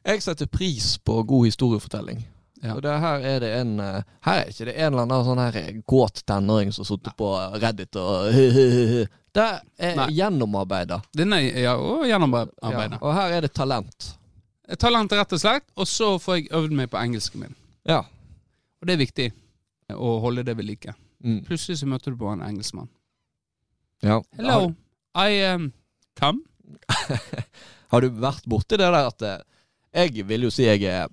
[0.05, 2.21] jeg setter pris på god historiefortelling.
[2.63, 2.73] Ja.
[2.77, 5.41] Og det her er det en eh, Her er ikke det en eller annen sånn
[5.43, 5.57] her
[5.91, 7.27] gåt tenåring som sitter på
[7.59, 8.29] Reddit og
[9.35, 9.47] Det
[9.81, 10.05] er Nei.
[10.15, 11.01] gjennomarbeida.
[11.17, 12.99] Denne ja, og Ja, gjennomarbeidet.
[13.01, 14.11] og her er det talent.
[14.79, 15.65] Talent, rett og slett.
[15.75, 17.55] Og så får jeg øvd meg på engelsken min.
[17.89, 18.03] Ja.
[18.79, 19.25] Og det er viktig
[19.91, 20.93] å holde det ved like.
[21.25, 21.41] Mm.
[21.47, 22.87] Plutselig så møter du på en engelskmann.
[24.05, 24.21] ja.
[24.37, 24.73] Hello,
[25.17, 25.71] I um,
[26.19, 26.39] come.
[27.91, 29.41] Har du vært borti det der at eh,
[29.93, 31.09] Jeg vil jo si jeg er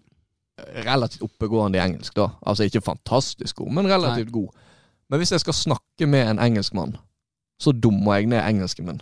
[0.86, 2.28] relativt oppegående i engelsk, da.
[2.46, 4.48] Altså ikke fantastisk god, men relativt god.
[5.10, 6.96] Men hvis jeg skal snakke med en engelskmann,
[7.60, 9.00] så dummer jeg ned engelsken min.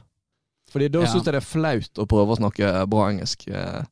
[0.72, 1.06] Fordi da Ja.
[1.06, 3.48] syns jeg det er flaut å prøve å snakke bra engelsk.
[3.48, 3.82] Eh,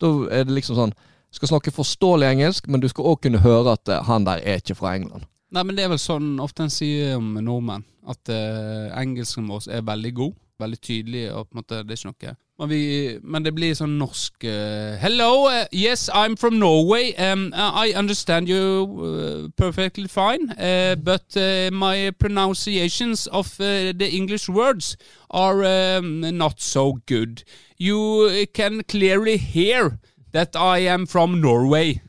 [0.00, 0.92] Da er det liksom sånn
[1.32, 4.40] Du skal snakke forståelig engelsk, men du skal òg kunne høre at eh, han der
[4.44, 5.24] er ikke fra England.
[5.52, 9.68] Nei, men det er vel sånn ofte en sier om nordmenn, at uh, engelsken vår
[9.70, 10.34] er veldig god.
[10.58, 13.74] Veldig tydelig, og på en måte det er ikke noe Men, vi, men det blir
[13.76, 17.12] sånn norsk uh, Hello, uh, yes, I'm from Norway.
[17.20, 21.36] Um, I understand you uh, perfectly fine, uh, but
[21.70, 24.96] my pronunciations of the English words
[25.28, 25.62] are
[25.98, 27.44] um, not so good.
[27.76, 29.98] You can clearly hear
[30.32, 32.00] that I am from Norway.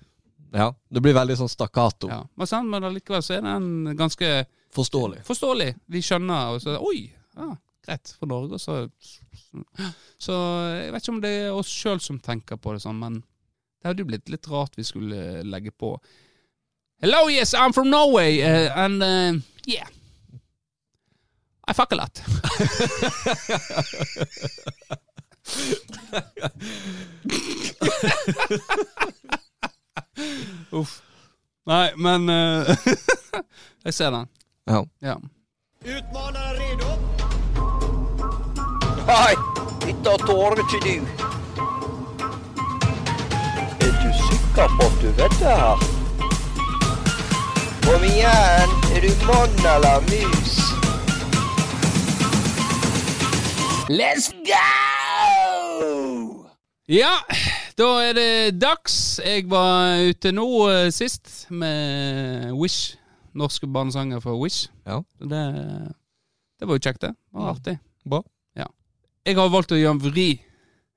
[0.55, 2.07] Ja, Det blir veldig sånn stakkato.
[2.07, 5.25] Ja, men, sant, men allikevel så er den ganske Forståelig.
[5.27, 5.73] forståelig.
[5.91, 7.09] Vi skjønner, og så Oi!
[7.35, 7.51] Ja,
[7.87, 8.13] greit.
[8.19, 8.89] For Norge, så
[10.19, 10.33] Så
[10.83, 13.21] jeg vet ikke om det er oss sjøl som tenker på det sånn, men
[13.81, 15.97] det hadde jo blitt litt rart vi skulle legge på
[16.99, 19.33] Hello, yes, I'm from Norway, uh, and uh,
[19.67, 19.85] yeah.
[21.67, 22.21] I fuck a lot.
[30.71, 31.01] Uff.
[31.67, 32.75] Nei, men uh,
[33.85, 34.27] Jeg ser den.
[34.65, 34.85] Ja.
[35.01, 35.15] Ja.
[35.85, 37.16] Utmanaren redo?
[39.07, 39.35] Hei,
[39.85, 40.95] dette tåler ikke du.
[43.85, 45.85] Er du sikker på at du vet det her?
[47.85, 50.57] Kom igjen, er du mann eller mus?
[53.87, 55.87] Let's go!
[56.91, 57.15] Ja,
[57.79, 59.21] da er det dags.
[59.23, 62.97] Jeg var ute nå eh, sist med Wish.
[63.31, 64.67] Norske barnesanger for Wish.
[64.83, 64.99] Ja.
[65.19, 65.43] Det,
[66.59, 67.15] det var jo kjekt, det.
[67.15, 67.79] Det var artig.
[68.03, 68.25] Bra.
[69.27, 70.29] Jeg har valgt å gjøre en vri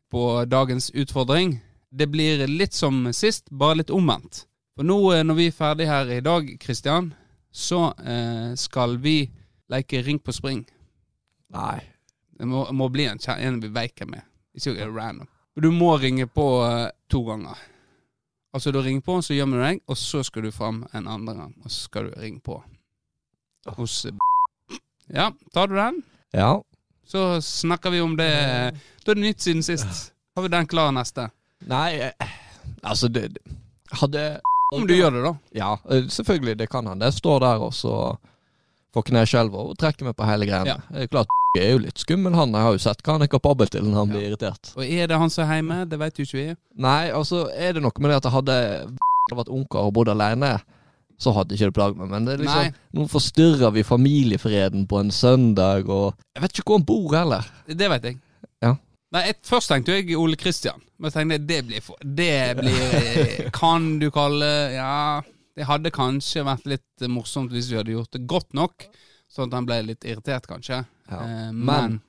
[0.07, 1.57] på dagens utfordring.
[1.91, 4.45] Det blir litt som sist, bare litt omvendt.
[4.79, 7.09] For nå eh, når vi er ferdig her i dag, Kristian,
[7.51, 9.25] så eh, skal vi
[9.75, 10.63] leke ring på spring?
[11.51, 11.81] Nei.
[12.39, 14.23] Det må, må bli en, en vi veiker er.
[14.55, 15.27] Ikke random.
[15.59, 17.59] Du må ringe på eh, to ganger.
[18.55, 21.35] Altså du ringer på, så gjemmer du deg, og så skal du fram en andre
[21.35, 21.55] gang.
[21.65, 22.63] Og så skal du ringe på
[23.75, 24.15] hos eh,
[25.11, 26.05] Ja, tar du den?
[26.31, 26.61] Ja.
[27.11, 28.29] Så snakker vi om det.
[29.05, 30.13] Da er det nytt siden sist.
[30.37, 31.29] Har vi den klar neste?
[31.67, 32.13] Nei,
[32.87, 33.57] altså det det-
[34.01, 34.41] Hadde
[34.73, 35.33] Om du gjør det, da.
[35.59, 35.71] Ja,
[36.09, 36.57] selvfølgelig.
[36.61, 37.01] Det kan han.
[37.03, 38.17] Jeg står der og så
[38.95, 40.77] får kneskjelver og trekker meg på hele greiene.
[40.77, 40.77] Ja.
[40.95, 42.53] Det klart jeg er jo litt skummel, han.
[42.55, 44.15] Jeg har jo sett hva han er kapabel til når han Ja.
[44.15, 44.71] blir irritert.
[44.77, 45.89] Og er det han som er hjemme?
[45.91, 46.57] Det vet jo ikke vi.
[46.79, 48.97] Nei, altså er det noe med det at jeg hadde
[49.35, 50.61] vært ungkar og bodd alene,
[51.21, 52.09] så hadde ikke det plaget meg.
[52.15, 52.85] Men det er liksom, Nei.
[52.97, 57.51] nå forstyrrer vi familiefreden på en søndag, og jeg vet ikke hvor han bor heller.
[57.69, 58.19] Det vet jeg.
[58.65, 58.75] Ja.
[59.13, 60.81] Nei, et, Først tenkte jeg Ole Kristian.
[61.01, 65.23] Men jeg tenkte det blir for Det blir eh, Kan du kalle Ja,
[65.57, 68.85] det hadde kanskje vært litt morsomt hvis vi hadde gjort det godt nok.
[69.33, 70.83] Sånn at han ble litt irritert, kanskje.
[71.11, 71.21] Ja.
[71.25, 72.01] Eh, Men- men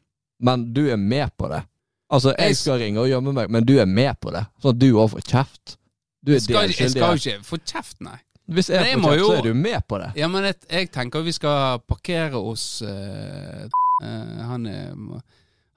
[0.41, 1.63] Men du er med på det.
[2.11, 4.45] Altså, Jeg jeg skal ringe og gjemme meg, men du er med på det.
[4.61, 5.77] Sånn at du òg får kjeft.
[6.25, 8.17] Du er jeg skal, jeg skal jo ikke få kjeft, nei.
[8.51, 10.09] Hvis jeg får kjeft, jo- så er du med på det.
[10.19, 13.63] Ja, men jeg, jeg tenker vi skal parkere oss uh,
[14.03, 14.91] uh, Han er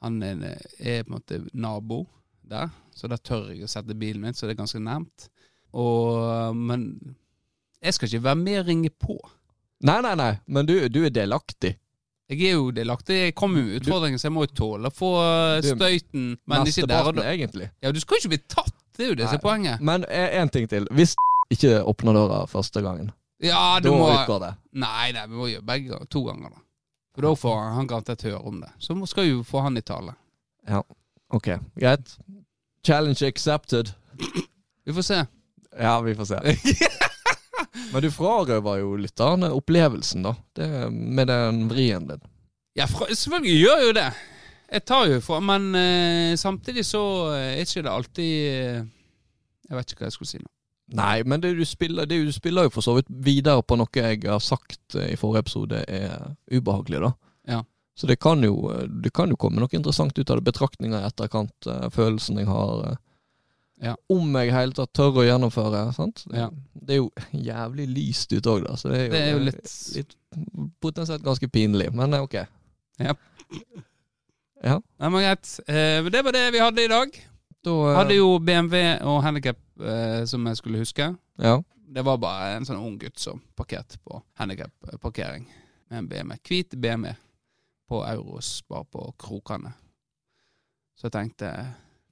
[0.05, 0.43] Han er,
[0.79, 2.03] er på en måte nabo
[2.45, 5.31] der, så da tør jeg å sette bilen min, så det er ganske nærmt.
[5.73, 6.91] Og Men
[7.83, 9.17] jeg skal ikke være med og ringe på.
[9.85, 11.75] Nei, nei, nei, men du, du er delaktig.
[12.33, 13.17] Jeg er jo delaktig.
[13.27, 16.31] Jeg kommer med utfordringer, så jeg må jo tåle å få eh, støyten.
[16.49, 17.27] Men ikke der og da.
[17.33, 17.67] egentlig.
[17.85, 19.83] Ja, du skal jo ikke bli tatt, det er jo det som er poenget.
[19.85, 20.87] Men én ting til.
[20.97, 21.13] Hvis
[21.53, 23.13] ikke åpne døra første gangen,
[23.45, 24.53] Ja, du da må utgår det.
[24.81, 26.07] Nei, nei, vi må gjøre begge ganger.
[26.11, 26.63] To ganger, da.
[27.15, 28.71] For da får han, garantert høre om det.
[28.79, 30.15] Så skal skal jo få han i tale.
[30.67, 30.81] Ja,
[31.35, 32.19] Ok, greit.
[32.87, 33.91] Challenge accepted.
[34.85, 35.27] Vi får se.
[35.81, 36.57] Ja, vi får se.
[37.93, 40.35] Men du frarøver jo lytterne opplevelsen, da.
[40.55, 42.23] Det, med den vrien din.
[42.79, 44.07] Ja, fra, selvfølgelig gjør jeg jo det.
[44.75, 47.03] Jeg tar jo fra Men eh, samtidig så
[47.35, 48.79] eh, er ikke det alltid eh,
[49.69, 50.49] Jeg vet ikke hva jeg skulle si nå.
[50.93, 53.89] Nei, men det du spiller, det du spiller jo for så vidt videre på noe
[53.97, 57.13] jeg har sagt eh, i forrige episode er ubehagelig, da.
[57.49, 57.63] Ja.
[57.97, 60.49] Så det kan jo, eh, det kan jo komme noe interessant ut av det.
[60.51, 62.99] Betraktninger i etterkant, eh, følelsen jeg har.
[63.83, 63.97] Ja.
[64.13, 65.87] Om jeg i hele tatt tør å gjennomføre.
[65.97, 66.27] sant?
[66.35, 66.51] Ja.
[66.75, 67.11] Det er jo
[67.51, 68.77] jævlig lyst ute òg, da.
[68.77, 70.15] Så det er jo, Det er jo litt litt
[70.85, 72.41] potensielt ganske pinlig, men eh, ok.
[73.01, 73.17] Ja.
[74.65, 75.49] Ja, Nei, men greit.
[75.67, 77.17] Det var det vi hadde i dag.
[77.65, 81.11] Da eh, Hadde jo BMW og handikap eh, som jeg skulle huske.
[81.41, 81.59] Ja.
[81.95, 85.47] Det var bare en sånn ung gutt som parkerte på handikapparkering
[85.91, 86.39] med en BMW.
[86.49, 87.15] Hvit BMW
[87.89, 89.75] på Euros, bare på krokene.
[90.99, 91.51] Så jeg tenkte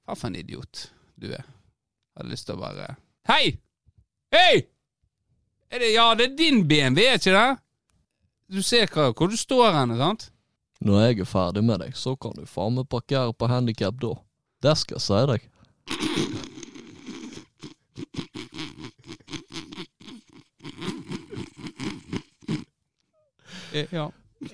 [0.03, 1.43] Hva for en idiot du er.
[1.43, 2.95] Jeg Hadde lyst til å bare
[3.29, 3.55] Hei!
[4.33, 4.63] Hei!
[5.73, 7.59] Er det, ja, det er din BMW, er ikke det?
[8.53, 10.27] Du ser hva, hvor du står hen, sant?
[10.83, 14.11] Når jeg er ferdig med deg, så kan du faen meg parkere på handikap da.
[14.63, 15.49] Det skal jeg si deg.
[23.91, 24.11] Ja.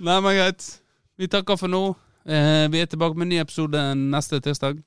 [0.00, 0.80] Nei, men greit.
[1.20, 1.82] Vi takker for nå.
[2.24, 4.80] Eh, vi er tilbake med en ny episode neste tirsdag.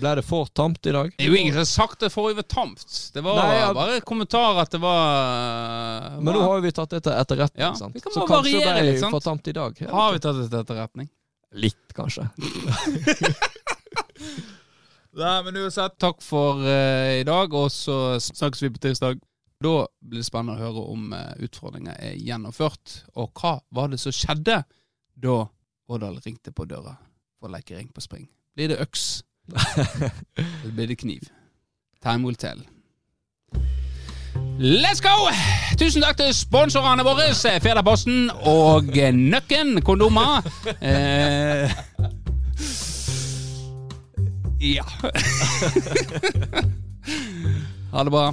[0.00, 1.10] Ble det for tamt i dag?
[1.14, 2.86] Det er jo ingen som har sagt det forrige var tamt.
[3.14, 3.72] Det var Nei, ja.
[3.76, 7.74] bare kommentar at det var Men nå har jo vi tatt det til etterretning, Ja,
[7.78, 7.98] sant?
[8.00, 9.84] så kanskje det ble litt, for tamt i dag.
[9.90, 11.10] Har vi tatt det til etterretning?
[11.54, 12.26] Litt, kanskje.
[15.14, 19.20] Nei, men uansett, takk for uh, i dag, og så snakkes vi på tirsdag.
[19.62, 24.00] Da blir det spennende å høre om uh, utfordringer er gjennomført, og hva var det
[24.02, 24.64] som skjedde
[25.14, 25.36] da
[25.84, 26.96] Årdal ringte på døra
[27.38, 28.26] for å leke ring på spring.
[28.56, 29.22] Blir det øks,
[29.54, 31.28] eller blir det kniv?
[32.02, 32.64] Time will tell.
[34.58, 35.10] Let's go!
[35.78, 40.46] Tusen takk til sponsorene våre, Federposten og Nøkken kondomer.
[40.78, 41.70] Eh,
[44.62, 44.86] ja.
[47.94, 48.28] ha det bra.